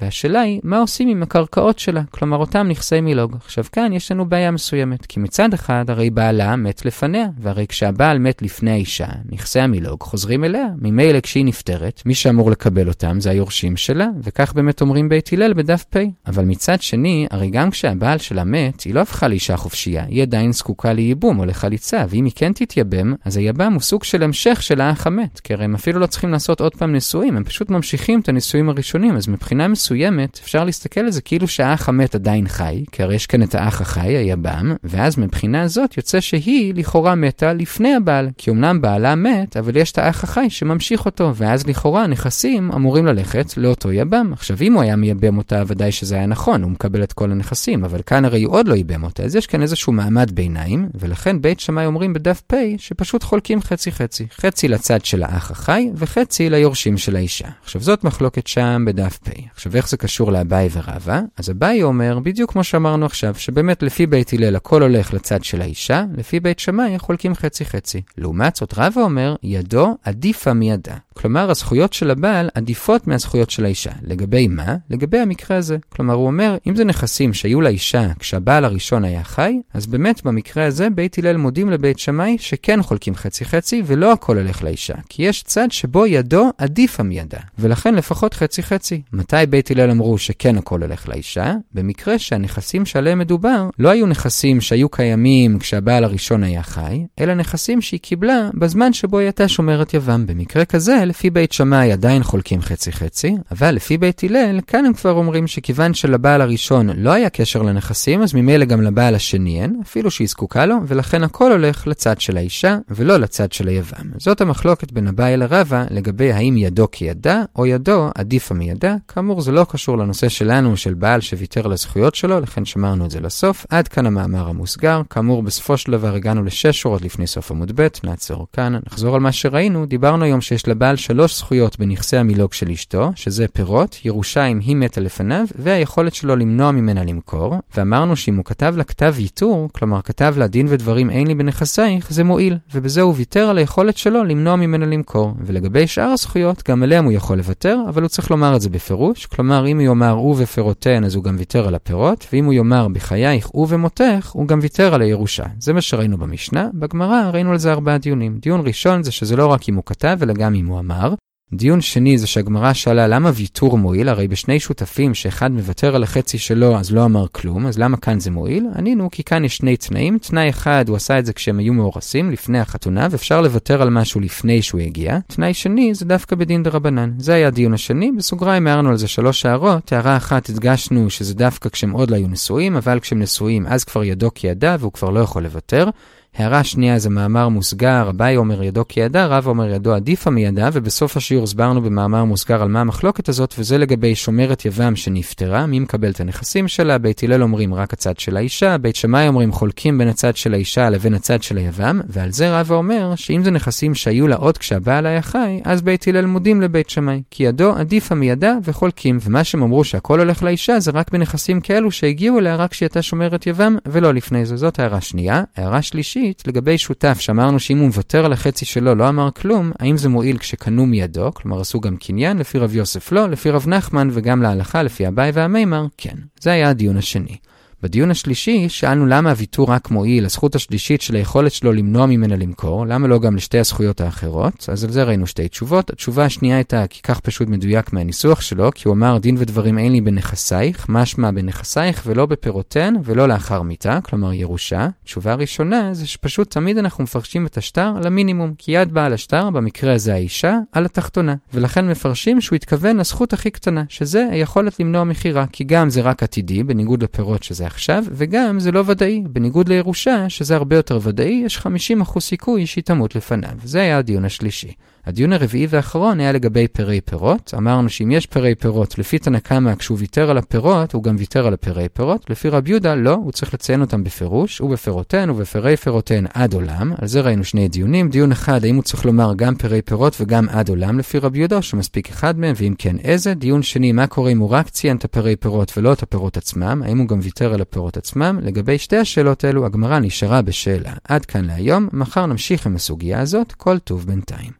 והשאלה 0.00 0.40
היא, 0.40 0.60
מה 0.64 0.78
עושים 0.78 1.08
עם 1.08 1.22
הקרקעות 1.22 1.78
שלה? 1.78 2.02
כלומר, 2.10 2.36
אותם 2.36 2.66
נכסי 2.68 3.00
מילוג. 3.00 3.36
עכשיו, 3.44 3.64
כאן 3.72 3.92
יש 3.92 4.12
לנו 4.12 4.28
בעיה 4.28 4.50
מסוימת, 4.50 5.06
כי 5.06 5.20
מצד 5.20 5.54
אחד, 5.54 5.84
הרי 5.88 6.10
בעלה 6.10 6.56
מת 6.56 6.84
לפניה, 6.84 7.26
והרי 7.38 7.66
כשהבעל 7.66 8.18
מת 8.18 8.42
לפני 8.42 8.70
האישה, 8.70 9.06
נכסי 9.30 9.60
המילוג 9.60 10.02
חוזרים 10.02 10.44
אליה. 10.44 10.66
ממילא 10.78 11.20
כשהיא 11.20 11.44
נפטרת, 11.44 12.02
מי 12.06 12.14
שאמור 12.14 12.50
לקבל 12.50 12.88
אותם 12.88 13.20
זה 13.20 13.30
היורשים 13.30 13.76
שלה, 13.76 14.08
וכך 14.22 14.52
באמת 14.52 14.80
אומרים 14.80 15.08
בית 15.08 15.32
הלל 15.32 15.52
בדף 15.52 15.84
פ. 15.90 15.96
אבל 16.26 16.44
מצד 16.44 16.82
שני, 16.82 17.26
הרי 17.30 17.50
גם 17.50 17.70
כשהבעל 17.70 18.18
שלה 18.18 18.44
מת, 18.44 18.80
היא 18.80 18.94
לא 18.94 19.00
הפכה 19.00 19.28
לאישה 19.28 19.56
חופשייה, 19.56 20.04
היא 20.04 20.22
עדיין 20.22 20.52
זקוקה 20.52 20.92
לייבום 20.92 21.38
או 21.38 21.44
לחליצה, 21.44 22.04
ואם 22.08 22.24
היא 22.24 22.32
כן 22.36 22.52
תתייבם, 22.52 23.14
אז 23.24 23.36
היבם 23.36 23.72
הוא 23.72 23.80
סוג 23.80 24.04
של 24.04 24.22
המשך 24.22 24.62
של 24.62 24.80
האח 24.80 25.06
המת, 25.06 25.40
כי 25.40 25.54
הרי 25.54 25.64
הם 25.64 25.74
אפילו 25.74 26.00
לא 26.00 26.06
צריכים 26.06 26.32
לעשות 26.32 26.60
עוד 26.60 26.74
פעם 26.74 26.92
נישואים, 26.92 27.36
הם 27.36 27.44
פשוט 27.44 27.70
ממשיכים 27.70 28.20
את 28.20 28.28
הנישואים 28.28 28.68
הראשונים, 28.68 29.16
אז 29.16 29.28
מבחינה 29.40 29.68
מסוימת 29.68 30.38
אפשר 30.42 30.64
להסתכל 30.64 31.00
על 31.00 31.10
זה 31.10 31.20
כאילו 31.20 31.48
שהאח 31.48 31.88
המת 31.88 32.14
עדיין 32.14 32.48
חי, 32.48 32.84
כי 32.92 33.02
הרי 33.02 33.14
יש 33.14 33.26
כאן 33.26 33.42
את 33.42 33.54
האח 33.54 33.80
החי, 33.80 34.16
היבם, 34.16 34.74
ואז 34.84 35.18
מבחינה 35.18 35.62
הזאת 35.62 35.96
יוצא 35.96 36.20
שהיא 36.20 36.74
לכאורה 36.74 37.14
מתה 37.14 37.52
לפני 37.52 37.94
הבעל, 37.94 38.28
כי 38.38 38.50
אמנם 38.50 38.80
בעלה 38.80 39.14
מת, 39.14 39.56
אבל 39.56 39.76
יש 39.76 39.92
את 39.92 39.98
האח 39.98 40.24
החי 40.24 40.46
שממשיך 40.50 41.06
אותו, 41.06 41.32
ואז 41.36 41.66
לכאורה 41.66 42.04
הנכסים 42.04 42.72
אמורים 42.72 43.06
ללכת 43.06 43.56
לאותו 43.56 43.92
יבם. 43.92 44.32
עכשיו, 44.32 44.56
אם 44.60 44.72
הוא 44.72 44.82
היה 44.82 44.96
מייבם 44.96 45.38
אותה, 45.38 45.62
ודאי 45.66 45.92
שזה 45.92 46.14
היה 46.14 46.26
נכון, 46.26 46.62
הוא 46.62 46.70
מקבל 46.70 47.02
את 47.02 47.12
כל 47.12 47.32
הנכסים, 47.32 47.84
אבל 47.84 48.00
כאן 48.06 48.24
הרי 48.24 48.42
הוא 48.42 48.54
עוד 48.54 48.68
לא 48.68 48.74
ייבם 48.74 49.04
אותה, 49.04 49.22
אז 49.22 49.36
יש 49.36 49.46
כאן 49.46 49.62
איזשהו 49.62 49.92
מעמד 49.92 50.30
ביניים, 50.30 50.88
ולכן 50.94 51.42
בית 51.42 51.60
שמאי 51.60 51.86
אומרים 51.86 52.12
בדף 52.12 52.42
פ' 52.46 52.54
שפשוט 52.78 53.22
חולקים 53.22 53.62
חצי-חצי. 53.62 54.26
חצי 54.36 54.68
לצד 54.68 55.04
של 55.04 55.22
האח 55.22 55.50
החי, 55.50 55.90
וחצי 55.94 56.50
ליורשים 56.50 56.98
של 56.98 57.16
האישה. 57.16 57.48
עכשיו, 57.64 57.82
זאת 57.82 58.04
מחלוקת 58.04 58.46
שם 58.46 58.84
בדף 58.86 59.18
פ'. 59.22 59.29
עכשיו, 59.54 59.76
איך 59.76 59.88
זה 59.88 59.96
קשור 59.96 60.32
לאביי 60.32 60.68
ורבא? 60.72 61.20
אז 61.36 61.50
אביי 61.50 61.82
אומר, 61.82 62.18
בדיוק 62.22 62.52
כמו 62.52 62.64
שאמרנו 62.64 63.06
עכשיו, 63.06 63.34
שבאמת 63.34 63.82
לפי 63.82 64.06
בית 64.06 64.32
הלל 64.32 64.56
הכל 64.56 64.82
הולך 64.82 65.14
לצד 65.14 65.44
של 65.44 65.62
האישה, 65.62 66.04
לפי 66.16 66.40
בית 66.40 66.58
שמאי 66.58 66.98
חולקים 66.98 67.34
חצי-חצי. 67.34 68.02
לעומת 68.18 68.56
זאת, 68.56 68.74
רבא 68.76 69.00
אומר, 69.00 69.36
ידו 69.42 69.96
עדיפה 70.04 70.52
מידה. 70.52 70.96
כלומר, 71.20 71.50
הזכויות 71.50 71.92
של 71.92 72.10
הבעל 72.10 72.48
עדיפות 72.54 73.06
מהזכויות 73.06 73.50
של 73.50 73.64
האישה. 73.64 73.90
לגבי 74.02 74.48
מה? 74.48 74.76
לגבי 74.90 75.18
המקרה 75.18 75.56
הזה. 75.56 75.76
כלומר, 75.88 76.14
הוא 76.14 76.26
אומר, 76.26 76.56
אם 76.66 76.76
זה 76.76 76.84
נכסים 76.84 77.34
שהיו 77.34 77.60
לאישה 77.60 78.06
כשהבעל 78.18 78.64
הראשון 78.64 79.04
היה 79.04 79.24
חי, 79.24 79.60
אז 79.74 79.86
באמת 79.86 80.24
במקרה 80.24 80.66
הזה 80.66 80.90
בית 80.90 81.18
הלל 81.18 81.36
מודים 81.36 81.70
לבית 81.70 81.98
שמאי 81.98 82.36
שכן 82.38 82.82
חולקים 82.82 83.14
חצי-חצי 83.14 83.82
ולא 83.86 84.12
הכל 84.12 84.38
הולך 84.38 84.62
לאישה. 84.62 84.94
כי 85.08 85.22
יש 85.22 85.42
צד 85.42 85.66
שבו 85.70 86.06
ידו 86.06 86.50
עדיפה 86.58 87.02
מידה, 87.02 87.38
ולכן 87.58 87.94
לפחות 87.94 88.34
חצי-חצי. 88.34 89.02
מתי 89.12 89.36
בית 89.50 89.70
הלל 89.70 89.90
אמרו 89.90 90.18
שכן 90.18 90.58
הכל 90.58 90.82
הולך 90.82 91.08
לאישה? 91.08 91.54
במקרה 91.74 92.18
שהנכסים 92.18 92.86
שעליהם 92.86 93.18
מדובר 93.18 93.68
לא 93.78 93.88
היו 93.88 94.06
נכסים 94.06 94.60
שהיו 94.60 94.88
קיימים 94.88 95.58
כשהבעל 95.58 96.04
הראשון 96.04 96.44
היה 96.44 96.62
חי, 96.62 97.06
אלא 97.20 97.34
נכסים 97.34 97.80
שהיא 97.80 98.00
קיבלה 98.00 98.50
בזמן 98.54 98.92
שבו 98.92 99.18
היא 99.18 99.26
הייתה 99.26 99.48
שומרת 99.48 99.94
יבם. 99.94 100.26
במקרה 100.26 100.64
כזה, 100.64 101.02
לפי 101.10 101.30
בית 101.30 101.52
שמאי 101.52 101.92
עדיין 101.92 102.22
חולקים 102.22 102.62
חצי-חצי, 102.62 103.36
אבל 103.50 103.70
לפי 103.70 103.98
בית 103.98 104.24
הלל, 104.24 104.60
כאן 104.66 104.84
הם 104.84 104.92
כבר 104.92 105.12
אומרים 105.12 105.46
שכיוון 105.46 105.94
שלבעל 105.94 106.40
הראשון 106.40 106.88
לא 106.96 107.10
היה 107.10 107.30
קשר 107.30 107.62
לנכסים, 107.62 108.22
אז 108.22 108.34
ממילא 108.34 108.64
גם 108.64 108.82
לבעל 108.82 109.14
השני 109.14 109.62
אין, 109.62 109.80
אפילו 109.82 110.10
שהיא 110.10 110.28
זקוקה 110.28 110.66
לו, 110.66 110.76
ולכן 110.86 111.24
הכל 111.24 111.52
הולך 111.52 111.86
לצד 111.86 112.20
של 112.20 112.36
האישה, 112.36 112.78
ולא 112.88 113.16
לצד 113.16 113.52
של 113.52 113.68
היבם. 113.68 114.10
זאת 114.18 114.40
המחלוקת 114.40 114.92
בין 114.92 115.08
אביי 115.08 115.36
לרבא 115.36 115.84
לגבי 115.90 116.32
האם 116.32 116.56
ידו 116.56 116.86
כידה, 116.92 117.42
או 117.56 117.66
ידו 117.66 118.10
עדיפה 118.14 118.54
מידה. 118.54 118.96
כאמור, 119.08 119.40
זה 119.40 119.52
לא 119.52 119.66
קשור 119.68 119.98
לנושא 119.98 120.28
שלנו, 120.28 120.76
של 120.76 120.94
בעל 120.94 121.20
שוויתר 121.20 121.64
על 121.64 121.72
הזכויות 121.72 122.14
שלו, 122.14 122.40
לכן 122.40 122.64
שמרנו 122.64 123.04
את 123.04 123.10
זה 123.10 123.20
לסוף. 123.20 123.66
עד 123.70 123.88
כאן 123.88 124.06
המאמר 124.06 124.48
המוסגר. 124.48 125.02
כאמור, 125.10 125.42
בסופו 125.42 125.76
של 125.76 125.92
דבר 125.92 126.14
הגענו 126.14 126.44
לשש 126.44 126.80
שורות 126.80 127.02
לפני 127.02 127.26
סוף 127.26 127.50
עמוד 127.50 127.72
ב', 127.74 127.88
נעצור 128.04 128.46
כאן. 128.52 128.74
נחזור 128.86 129.14
על 129.14 129.20
מה 129.20 129.32
שראינו, 129.32 129.86
דיברנו 129.86 130.24
היום 130.24 130.40
שיש 130.40 130.68
לבעל 130.68 130.89
שלוש 130.96 131.38
זכויות 131.38 131.78
בנכסי 131.78 132.16
המילוג 132.16 132.52
של 132.52 132.70
אשתו, 132.70 133.10
שזה 133.14 133.48
פירות, 133.48 134.00
ירושה 134.04 134.46
אם 134.46 134.58
היא 134.58 134.76
מתה 134.76 135.00
לפניו, 135.00 135.44
והיכולת 135.58 136.14
שלו 136.14 136.36
למנוע 136.36 136.70
ממנה 136.70 137.04
למכור, 137.04 137.54
ואמרנו 137.76 138.16
שאם 138.16 138.36
הוא 138.36 138.44
כתב 138.44 138.74
לה 138.76 138.84
כתב 138.84 139.14
ייתור, 139.18 139.68
כלומר 139.72 140.02
כתב 140.02 140.34
לה 140.36 140.46
דין 140.46 140.66
ודברים 140.70 141.10
אין 141.10 141.26
לי 141.26 141.34
בנכסייך, 141.34 142.12
זה 142.12 142.24
מועיל, 142.24 142.58
ובזה 142.74 143.00
הוא 143.00 143.14
ויתר 143.16 143.48
על 143.48 143.58
היכולת 143.58 143.96
שלו 143.96 144.24
למנוע 144.24 144.56
ממנה 144.56 144.86
למכור. 144.86 145.34
ולגבי 145.40 145.86
שאר 145.86 146.08
הזכויות, 146.08 146.62
גם 146.68 146.82
עליהם 146.82 147.04
הוא 147.04 147.12
יכול 147.12 147.36
לוותר, 147.36 147.78
אבל 147.88 148.02
הוא 148.02 148.08
צריך 148.08 148.30
לומר 148.30 148.56
את 148.56 148.60
זה 148.60 148.70
בפירוש, 148.70 149.26
כלומר 149.26 149.66
אם 149.66 149.76
הוא 149.76 149.86
יאמר 149.86 150.10
הוא 150.10 150.36
ופירותיהן 150.38 151.04
אז 151.04 151.14
הוא 151.14 151.24
גם 151.24 151.36
ויתר 151.38 151.68
על 151.68 151.74
הפירות, 151.74 152.26
ואם 152.32 152.44
הוא 152.44 152.52
יאמר 152.54 152.88
בחייך 152.88 153.54
ובמותך, 153.54 154.30
הוא 154.32 154.48
גם 154.48 154.58
ויתר 154.62 154.94
על 154.94 155.02
הירושה. 155.02 155.44
זה 155.58 155.72
מה 155.72 155.80
שראינו 155.80 156.18
במשנה, 156.18 156.68
בגמרא 156.74 157.30
ראינו 157.32 157.50
על 157.50 157.58
זה 157.58 157.72
ארבעה 157.72 157.98
דיונים. 157.98 158.38
דיון 158.42 158.60
ראשון 158.66 159.02
זה 159.02 159.10
שזה 159.10 159.36
לא 159.36 159.46
רק 159.46 159.68
אם 159.68 159.74
הוא 159.74 159.82
כתב, 159.86 160.18
אלא 160.22 160.32
גם 160.32 160.54
אם 160.54 160.66
הוא 160.66 160.78
אמר. 160.80 161.14
דיון 161.52 161.80
שני 161.80 162.18
זה 162.18 162.26
שהגמרא 162.26 162.72
שאלה 162.72 163.06
למה 163.06 163.30
ויתור 163.34 163.78
מועיל, 163.78 164.08
הרי 164.08 164.28
בשני 164.28 164.60
שותפים 164.60 165.14
שאחד 165.14 165.50
מוותר 165.50 165.94
על 165.94 166.02
החצי 166.02 166.38
שלו 166.38 166.78
אז 166.78 166.92
לא 166.92 167.04
אמר 167.04 167.26
כלום, 167.32 167.66
אז 167.66 167.78
למה 167.78 167.96
כאן 167.96 168.20
זה 168.20 168.30
מועיל? 168.30 168.66
ענינו 168.76 169.08
כי 169.10 169.24
כאן 169.24 169.44
יש 169.44 169.56
שני 169.56 169.76
תנאים, 169.76 170.18
תנאי 170.18 170.50
אחד 170.50 170.84
הוא 170.88 170.96
עשה 170.96 171.18
את 171.18 171.26
זה 171.26 171.32
כשהם 171.32 171.58
היו 171.58 171.74
מאורסים, 171.74 172.30
לפני 172.30 172.60
החתונה, 172.60 173.08
ואפשר 173.10 173.40
לוותר 173.40 173.82
על 173.82 173.90
משהו 173.90 174.20
לפני 174.20 174.62
שהוא 174.62 174.80
הגיע. 174.80 175.18
תנאי 175.26 175.54
שני 175.54 175.94
זה 175.94 176.04
דווקא 176.04 176.36
בדין 176.36 176.62
דרבנן. 176.62 177.12
זה 177.18 177.34
היה 177.34 177.48
הדיון 177.48 177.74
השני, 177.74 178.12
בסוגריים 178.12 178.66
הערנו 178.66 178.88
על 178.88 178.96
זה 178.96 179.08
שלוש 179.08 179.46
הערות, 179.46 179.92
הערה 179.92 180.16
אחת 180.16 180.48
הדגשנו 180.48 181.10
שזה 181.10 181.34
דווקא 181.34 181.68
כשהם 181.68 181.90
עוד 181.90 182.10
לא 182.10 182.16
היו 182.16 182.28
נשואים, 182.28 182.76
אבל 182.76 183.00
כשהם 183.00 183.18
נשואים 183.18 183.66
אז 183.66 183.84
כבר 183.84 184.04
ידו 184.04 184.30
כידה 184.34 184.76
והוא 184.80 184.92
כבר 184.92 185.10
לא 185.10 185.20
יכול 185.20 185.42
לוותר. 185.42 185.88
הערה 186.36 186.64
שנייה 186.64 186.98
זה 186.98 187.10
מאמר 187.10 187.48
מוסגר, 187.48 188.10
אביי 188.10 188.36
אומר 188.36 188.62
ידו 188.62 188.84
כידה, 188.88 189.26
רב 189.26 189.46
אומר 189.46 189.68
ידו 189.68 189.94
עדיפה 189.94 190.30
מידה, 190.30 190.68
ובסוף 190.72 191.16
השיעור 191.16 191.44
הסברנו 191.44 191.82
במאמר 191.82 192.24
מוסגר 192.24 192.62
על 192.62 192.68
מה 192.68 192.80
המחלוקת 192.80 193.28
הזאת, 193.28 193.54
וזה 193.58 193.78
לגבי 193.78 194.14
שומרת 194.14 194.64
יבם 194.64 194.96
שנפטרה, 194.96 195.66
מי 195.66 195.78
מקבל 195.78 196.10
את 196.10 196.20
הנכסים 196.20 196.68
שלה, 196.68 196.98
בית 196.98 197.22
הלל 197.22 197.42
אומרים 197.42 197.74
רק 197.74 197.92
הצד 197.92 198.18
של 198.18 198.36
האישה, 198.36 198.78
בית 198.78 198.96
שמאי 198.96 199.28
אומרים 199.28 199.52
חולקים 199.52 199.98
בין 199.98 200.08
הצד 200.08 200.36
של 200.36 200.54
האישה 200.54 200.90
לבין 200.90 201.14
הצד 201.14 201.42
של 201.42 201.56
היבם, 201.56 202.00
ועל 202.08 202.30
זה 202.30 202.60
רבא 202.60 202.74
אומר 202.74 203.14
שאם 203.16 203.44
זה 203.44 203.50
נכסים 203.50 203.94
שהיו 203.94 204.28
לה 204.28 204.36
עוד 204.36 204.58
כשהבעל 204.58 205.06
היה 205.06 205.22
חי, 205.22 205.60
אז 205.64 205.82
בית 205.82 206.08
הלל 206.08 206.26
מודים 206.26 206.62
לבית 206.62 206.90
שמאי, 206.90 207.22
כי 207.30 207.42
ידו 207.42 207.72
עדיפה 207.72 208.14
מידה 208.14 208.54
וחולקים, 208.64 209.18
ומה 209.22 209.44
שהם 209.44 209.62
אמרו 209.62 209.84
שהכל 209.84 210.18
הולך 210.18 210.42
לאישה 210.42 210.80
זה 210.80 210.90
רק 210.90 211.12
בנכסים 211.12 211.60
כאלו 211.60 211.90
שהגיעו 211.90 212.38
אליה 212.38 212.56
רק 212.56 212.70
כשהיא 212.70 212.86
הייתה 212.86 213.02
שומרת 213.02 213.46
יבם, 213.46 213.76
ולא 213.86 214.14
לפני 214.14 214.46
זה. 214.46 214.56
זאת 214.56 214.78
הערה 214.78 215.00
שנייה. 215.00 215.42
הערה 215.56 215.82
שלישית 215.82 216.19
שלישית, 216.20 216.48
לגבי 216.48 216.78
שותף, 216.78 217.20
שאמרנו 217.20 217.60
שאם 217.60 217.78
הוא 217.78 217.86
מוותר 217.86 218.24
על 218.24 218.32
החצי 218.32 218.64
שלו, 218.64 218.94
לא 218.94 219.08
אמר 219.08 219.30
כלום, 219.30 219.72
האם 219.78 219.96
זה 219.96 220.08
מועיל 220.08 220.38
כשקנו 220.38 220.86
מידו, 220.86 221.30
כלומר 221.34 221.60
עשו 221.60 221.80
גם 221.80 221.96
קניין, 221.96 222.38
לפי 222.38 222.58
רב 222.58 222.74
יוסף 222.74 223.12
לא, 223.12 223.28
לפי 223.28 223.50
רב 223.50 223.68
נחמן 223.68 224.08
וגם 224.12 224.42
להלכה, 224.42 224.82
לפי 224.82 225.08
אביי 225.08 225.30
והמימר, 225.34 225.86
כן. 225.96 226.16
זה 226.40 226.50
היה 226.50 226.68
הדיון 226.68 226.96
השני. 226.96 227.36
בדיון 227.82 228.10
השלישי 228.10 228.68
שאלנו 228.68 229.06
למה 229.06 229.30
הוויתור 229.30 229.70
רק 229.70 229.90
מועיל, 229.90 230.24
הזכות 230.24 230.54
השלישית 230.54 231.00
של 231.00 231.14
היכולת 231.14 231.52
שלו 231.52 231.72
למנוע 231.72 232.06
ממנה 232.06 232.36
למכור, 232.36 232.86
למה 232.86 233.08
לא 233.08 233.18
גם 233.18 233.36
לשתי 233.36 233.58
הזכויות 233.58 234.00
האחרות? 234.00 234.68
אז 234.68 234.84
על 234.84 234.90
זה 234.90 235.02
ראינו 235.02 235.26
שתי 235.26 235.48
תשובות. 235.48 235.90
התשובה 235.90 236.24
השנייה 236.24 236.56
הייתה 236.56 236.86
כי 236.86 237.02
כך 237.02 237.20
פשוט 237.20 237.48
מדויק 237.48 237.92
מהניסוח 237.92 238.40
שלו, 238.40 238.70
כי 238.74 238.88
הוא 238.88 238.94
אמר 238.94 239.18
דין 239.18 239.36
ודברים 239.38 239.78
אין 239.78 239.92
לי 239.92 240.00
בנכסייך, 240.00 240.86
משמע 240.88 241.30
בנכסייך 241.30 242.02
ולא 242.06 242.26
בפירותיהן 242.26 242.96
ולא 243.04 243.28
לאחר 243.28 243.62
מיתה, 243.62 243.98
כלומר 244.02 244.32
ירושה. 244.32 244.88
תשובה 245.04 245.34
ראשונה 245.34 245.94
זה 245.94 246.06
שפשוט 246.06 246.50
תמיד 246.50 246.78
אנחנו 246.78 247.04
מפרשים 247.04 247.46
את 247.46 247.56
השטר 247.56 247.92
למינימום, 248.02 248.54
כי 248.58 248.72
יד 248.72 248.92
בעל 248.92 249.12
השטר, 249.12 249.50
במקרה 249.50 249.94
הזה 249.94 250.14
האישה, 250.14 250.58
על 250.72 250.84
התחתונה. 250.84 251.34
ולכן 251.54 251.88
מפרשים 251.88 252.40
שהוא 252.40 252.56
התכוון 252.56 252.96
לזכות 252.96 253.32
הכי 253.32 253.50
קטנה, 253.50 253.84
שזה 253.88 254.26
היכולת 254.30 254.80
למנוע 254.80 255.04
מכירה, 255.04 255.46
כי 255.52 255.64
גם 255.64 255.90
זה 255.90 256.00
רק 256.00 256.22
עתידי, 256.22 256.62
בניגוד 256.62 257.02
לפירות 257.02 257.42
שזה 257.42 257.66
עכשיו, 257.70 258.04
וגם 258.10 258.60
זה 258.60 258.72
לא 258.72 258.82
ודאי. 258.86 259.22
בניגוד 259.32 259.68
לירושה, 259.68 260.28
שזה 260.28 260.56
הרבה 260.56 260.76
יותר 260.76 260.98
ודאי, 261.02 261.42
יש 261.44 261.58
50% 261.58 262.20
סיכוי 262.20 262.66
שהיא 262.66 262.84
תמות 262.84 263.14
לפניו. 263.16 263.54
זה 263.64 263.80
היה 263.80 263.98
הדיון 263.98 264.24
השלישי. 264.24 264.72
הדיון 265.06 265.32
הרביעי 265.32 265.66
והאחרון 265.70 266.20
היה 266.20 266.32
לגבי 266.32 266.68
פירי 266.68 267.00
פירות. 267.00 267.54
אמרנו 267.56 267.88
שאם 267.88 268.10
יש 268.10 268.26
פירי 268.26 268.54
פירות, 268.54 268.98
לפי 268.98 269.18
תנא 269.18 269.38
קמא, 269.38 269.74
כשהוא 269.74 269.98
ויתר 270.00 270.30
על 270.30 270.38
הפירות, 270.38 270.92
הוא 270.92 271.02
גם 271.02 271.16
ויתר 271.18 271.46
על 271.46 271.54
הפירי 271.54 271.88
פירות. 271.88 272.30
לפי 272.30 272.48
רב 272.48 272.68
יהודה, 272.68 272.94
לא, 272.94 273.14
הוא 273.14 273.32
צריך 273.32 273.54
לציין 273.54 273.80
אותם 273.80 274.04
בפירוש, 274.04 274.60
ובפירותיהן 274.60 275.30
ובפירי 275.30 275.76
פירותיהן 275.76 276.26
עד 276.34 276.54
עולם. 276.54 276.92
על 276.98 277.08
זה 277.08 277.20
ראינו 277.20 277.44
שני 277.44 277.68
דיונים. 277.68 278.08
דיון 278.08 278.32
אחד, 278.32 278.64
האם 278.64 278.74
הוא 278.74 278.82
צריך 278.82 279.04
לומר 279.04 279.34
גם 279.36 279.54
פירי 279.54 279.82
פירות 279.82 280.16
וגם 280.20 280.48
עד 280.48 280.68
עולם 280.68 280.98
לפי 280.98 281.18
רב 281.18 281.36
יהודה, 281.36 281.56
או 281.56 281.62
שמספיק 281.62 282.08
אחד 282.08 282.38
מהם, 282.38 282.54
ואם 282.56 282.74
כן 282.78 282.96
איזה. 282.98 283.34
דיון 283.34 283.62
שני, 283.62 283.92
מה 283.92 284.06
קורה 284.06 284.30
אם 284.30 284.38
הוא 284.38 284.48
רק 284.48 284.68
ציין 284.68 284.96
את 284.96 285.04
הפירי 285.04 285.36
פירות 285.36 285.78
ולא 285.78 285.92
את 285.92 286.02
הפירות 286.02 286.36
עצמם, 286.36 286.82
האם 286.84 286.98
הוא 286.98 287.08
גם 287.08 287.18
ויתר 287.22 287.54
על 287.54 287.60
הפירות 287.60 287.96
עצמם. 287.96 288.38
לגבי 288.42 288.78
שתי 288.78 288.96
השאלות 288.96 289.44
האלו, 289.44 289.66
הגמרא 289.66 289.98
נשארה 289.98 290.42
בשאלה. 290.42 290.92
עד 291.04 291.24
כאן 291.24 291.44
להיום, 291.44 291.88
מחר 291.92 292.26
נמשיך 292.26 292.66
עם 292.66 292.74
הסוגיה 292.74 293.20
הזאת, 293.20 293.52
כל 293.52 293.78
טוב 293.78 294.06
בינתיים. 294.06 294.50